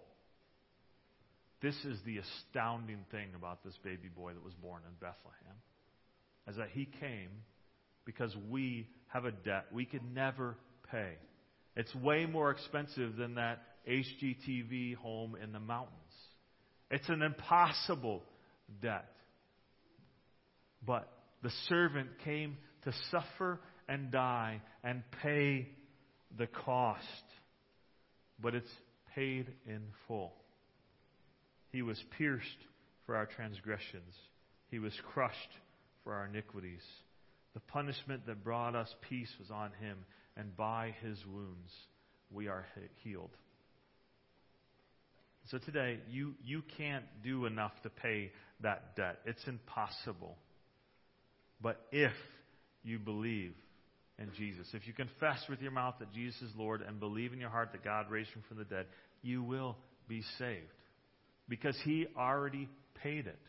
This 1.61 1.75
is 1.85 1.99
the 2.05 2.17
astounding 2.17 3.05
thing 3.11 3.29
about 3.35 3.63
this 3.63 3.73
baby 3.83 4.09
boy 4.13 4.33
that 4.33 4.43
was 4.43 4.53
born 4.55 4.81
in 4.85 4.93
Bethlehem. 4.99 5.55
Is 6.47 6.57
that 6.57 6.69
he 6.73 6.85
came 6.99 7.29
because 8.05 8.35
we 8.49 8.87
have 9.07 9.25
a 9.25 9.31
debt 9.31 9.65
we 9.73 9.85
could 9.85 10.03
never 10.13 10.55
pay. 10.91 11.13
It's 11.75 11.93
way 11.95 12.25
more 12.25 12.51
expensive 12.51 13.15
than 13.17 13.35
that 13.35 13.61
HGTV 13.87 14.95
home 14.95 15.35
in 15.41 15.51
the 15.51 15.59
mountains. 15.59 15.91
It's 16.89 17.09
an 17.09 17.21
impossible 17.21 18.23
debt. 18.81 19.09
But 20.85 21.11
the 21.43 21.51
servant 21.67 22.09
came 22.23 22.57
to 22.83 22.93
suffer 23.11 23.59
and 23.87 24.11
die 24.11 24.61
and 24.83 25.03
pay 25.21 25.69
the 26.37 26.47
cost. 26.47 27.03
But 28.41 28.55
it's 28.55 28.71
paid 29.15 29.51
in 29.67 29.81
full. 30.07 30.33
He 31.71 31.81
was 31.81 32.01
pierced 32.17 32.45
for 33.05 33.15
our 33.15 33.25
transgressions, 33.25 34.13
He 34.71 34.79
was 34.79 34.93
crushed 35.13 35.37
for 36.03 36.13
our 36.13 36.25
iniquities. 36.25 36.81
The 37.53 37.59
punishment 37.59 38.25
that 38.25 38.43
brought 38.43 38.75
us 38.75 38.93
peace 39.09 39.31
was 39.39 39.51
on 39.51 39.71
Him, 39.79 39.97
and 40.37 40.55
by 40.55 40.95
His 41.01 41.17
wounds 41.25 41.71
we 42.31 42.47
are 42.47 42.65
healed. 43.03 43.31
So 45.51 45.59
today, 45.59 45.99
you, 46.09 46.33
you 46.43 46.63
can't 46.77 47.05
do 47.23 47.45
enough 47.45 47.73
to 47.83 47.89
pay 47.89 48.31
that 48.61 48.95
debt. 48.95 49.19
It's 49.25 49.45
impossible. 49.47 50.37
But 51.61 51.81
if 51.91 52.13
you 52.83 52.97
believe 52.97 53.53
in 54.17 54.31
Jesus, 54.35 54.67
if 54.73 54.87
you 54.87 54.93
confess 54.93 55.37
with 55.47 55.61
your 55.61 55.71
mouth 55.71 55.95
that 55.99 56.11
Jesus 56.13 56.41
is 56.41 56.51
Lord 56.57 56.81
and 56.81 56.99
believe 56.99 57.31
in 57.31 57.39
your 57.39 57.49
heart 57.49 57.69
that 57.73 57.83
God 57.83 58.09
raised 58.09 58.31
him 58.31 58.43
from 58.47 58.57
the 58.57 58.63
dead, 58.63 58.87
you 59.21 59.43
will 59.43 59.77
be 60.07 60.23
saved 60.39 60.65
because 61.47 61.77
he 61.83 62.07
already 62.17 62.67
paid 63.03 63.27
it. 63.27 63.39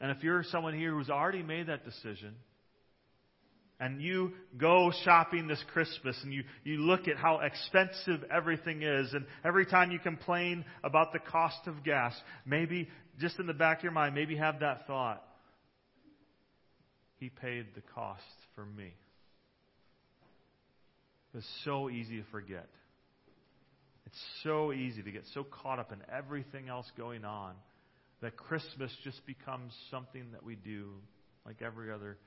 And 0.00 0.10
if 0.10 0.22
you're 0.22 0.44
someone 0.44 0.78
here 0.78 0.92
who's 0.92 1.10
already 1.10 1.42
made 1.42 1.66
that 1.66 1.84
decision, 1.84 2.34
and 3.80 4.00
you 4.02 4.32
go 4.58 4.92
shopping 5.04 5.48
this 5.48 5.62
Christmas 5.72 6.16
and 6.22 6.32
you, 6.32 6.44
you 6.64 6.76
look 6.76 7.08
at 7.08 7.16
how 7.16 7.40
expensive 7.40 8.22
everything 8.30 8.82
is, 8.82 9.12
and 9.14 9.24
every 9.42 9.64
time 9.64 9.90
you 9.90 9.98
complain 9.98 10.64
about 10.84 11.12
the 11.12 11.18
cost 11.18 11.66
of 11.66 11.82
gas, 11.82 12.14
maybe 12.44 12.88
just 13.18 13.38
in 13.38 13.46
the 13.46 13.54
back 13.54 13.78
of 13.78 13.84
your 13.84 13.92
mind, 13.92 14.14
maybe 14.14 14.36
have 14.36 14.60
that 14.60 14.86
thought. 14.86 15.24
He 17.18 17.30
paid 17.30 17.66
the 17.74 17.82
cost 17.94 18.22
for 18.54 18.64
me. 18.64 18.92
It's 21.34 21.46
so 21.64 21.88
easy 21.88 22.18
to 22.18 22.24
forget. 22.30 22.68
It's 24.06 24.18
so 24.42 24.72
easy 24.72 25.02
to 25.02 25.10
get 25.10 25.22
so 25.32 25.44
caught 25.44 25.78
up 25.78 25.92
in 25.92 25.98
everything 26.12 26.68
else 26.68 26.90
going 26.96 27.24
on 27.24 27.54
that 28.20 28.36
Christmas 28.36 28.90
just 29.04 29.24
becomes 29.26 29.72
something 29.90 30.32
that 30.32 30.44
we 30.44 30.56
do 30.56 30.90
like 31.46 31.62
every 31.62 31.92
other 31.92 32.18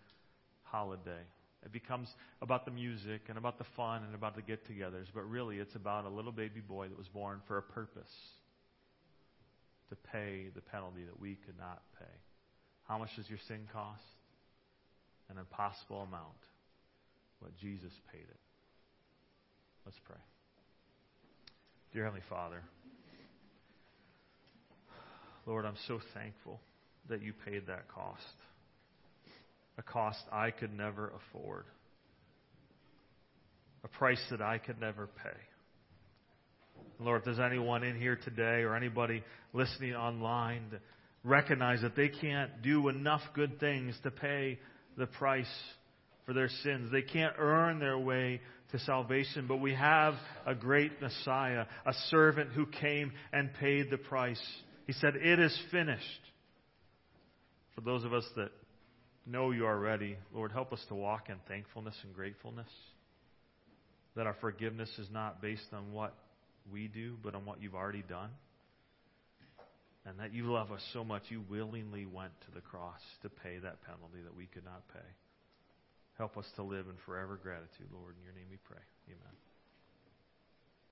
holiday. 0.63 1.21
It 1.65 1.71
becomes 1.71 2.09
about 2.41 2.65
the 2.65 2.71
music 2.71 3.21
and 3.29 3.37
about 3.37 3.57
the 3.57 3.65
fun 3.75 4.03
and 4.03 4.15
about 4.15 4.35
the 4.35 4.41
get 4.41 4.67
togethers, 4.67 5.07
but 5.13 5.29
really 5.29 5.57
it's 5.57 5.75
about 5.75 6.05
a 6.05 6.09
little 6.09 6.31
baby 6.31 6.59
boy 6.59 6.87
that 6.89 6.97
was 6.97 7.07
born 7.07 7.39
for 7.47 7.57
a 7.57 7.61
purpose 7.61 8.11
to 9.89 9.95
pay 10.11 10.47
the 10.55 10.61
penalty 10.61 11.03
that 11.05 11.19
we 11.19 11.37
could 11.45 11.57
not 11.57 11.81
pay. 11.99 12.15
How 12.87 12.97
much 12.97 13.15
does 13.15 13.29
your 13.29 13.39
sin 13.47 13.67
cost? 13.71 14.01
An 15.29 15.37
impossible 15.37 16.01
amount. 16.01 16.41
But 17.41 17.57
Jesus 17.59 17.91
paid 18.11 18.21
it. 18.21 18.39
Let's 19.85 19.99
pray. 20.05 20.17
Dear 21.93 22.05
Heavenly 22.05 22.25
Father, 22.29 22.61
Lord, 25.45 25.65
I'm 25.65 25.77
so 25.87 25.99
thankful 26.13 26.59
that 27.09 27.21
you 27.21 27.33
paid 27.45 27.67
that 27.67 27.87
cost. 27.89 28.23
A 29.77 29.83
cost 29.83 30.23
I 30.31 30.51
could 30.51 30.75
never 30.75 31.11
afford. 31.31 31.65
A 33.83 33.87
price 33.87 34.21
that 34.31 34.41
I 34.41 34.59
could 34.59 34.79
never 34.79 35.07
pay. 35.07 35.37
Lord, 36.99 37.19
if 37.19 37.25
there's 37.25 37.39
anyone 37.39 37.83
in 37.83 37.99
here 37.99 38.17
today 38.23 38.61
or 38.61 38.75
anybody 38.75 39.23
listening 39.51 39.95
online 39.95 40.69
to 40.71 40.79
recognize 41.23 41.81
that 41.81 41.95
they 41.95 42.09
can't 42.09 42.61
do 42.61 42.87
enough 42.87 43.21
good 43.33 43.59
things 43.59 43.95
to 44.03 44.11
pay 44.11 44.59
the 44.97 45.07
price 45.07 45.51
for 46.25 46.33
their 46.33 46.49
sins, 46.63 46.91
they 46.91 47.01
can't 47.01 47.33
earn 47.37 47.79
their 47.79 47.97
way 47.97 48.41
to 48.71 48.79
salvation, 48.79 49.47
but 49.47 49.57
we 49.57 49.73
have 49.73 50.15
a 50.45 50.55
great 50.55 51.01
Messiah, 51.01 51.65
a 51.85 51.93
servant 52.09 52.51
who 52.51 52.65
came 52.65 53.11
and 53.31 53.53
paid 53.59 53.89
the 53.89 53.97
price. 53.97 54.41
He 54.87 54.93
said, 54.93 55.15
It 55.15 55.39
is 55.39 55.57
finished. 55.71 56.03
For 57.75 57.81
those 57.81 58.03
of 58.03 58.13
us 58.13 58.25
that 58.35 58.51
know 59.25 59.51
you 59.51 59.65
already, 59.65 60.17
Lord, 60.33 60.51
help 60.51 60.73
us 60.73 60.83
to 60.89 60.95
walk 60.95 61.29
in 61.29 61.35
thankfulness 61.47 61.95
and 62.03 62.13
gratefulness. 62.13 62.69
That 64.15 64.27
our 64.27 64.35
forgiveness 64.41 64.89
is 64.99 65.07
not 65.11 65.41
based 65.41 65.73
on 65.73 65.91
what 65.91 66.13
we 66.71 66.87
do, 66.87 67.15
but 67.23 67.35
on 67.35 67.45
what 67.45 67.61
you've 67.61 67.75
already 67.75 68.03
done. 68.07 68.29
And 70.05 70.19
that 70.19 70.33
you 70.33 70.51
love 70.51 70.71
us 70.71 70.81
so 70.91 71.03
much, 71.03 71.23
you 71.29 71.43
willingly 71.49 72.05
went 72.05 72.33
to 72.45 72.51
the 72.53 72.61
cross 72.61 72.99
to 73.21 73.29
pay 73.29 73.57
that 73.59 73.81
penalty 73.83 74.21
that 74.23 74.35
we 74.35 74.45
could 74.47 74.65
not 74.65 74.83
pay. 74.93 75.09
Help 76.17 76.37
us 76.37 76.45
to 76.57 76.63
live 76.63 76.87
in 76.87 76.95
forever 77.05 77.39
gratitude, 77.41 77.87
Lord. 77.91 78.15
In 78.17 78.23
your 78.23 78.33
name 78.33 78.47
we 78.51 78.57
pray. 78.67 78.83
Amen. 79.07 79.52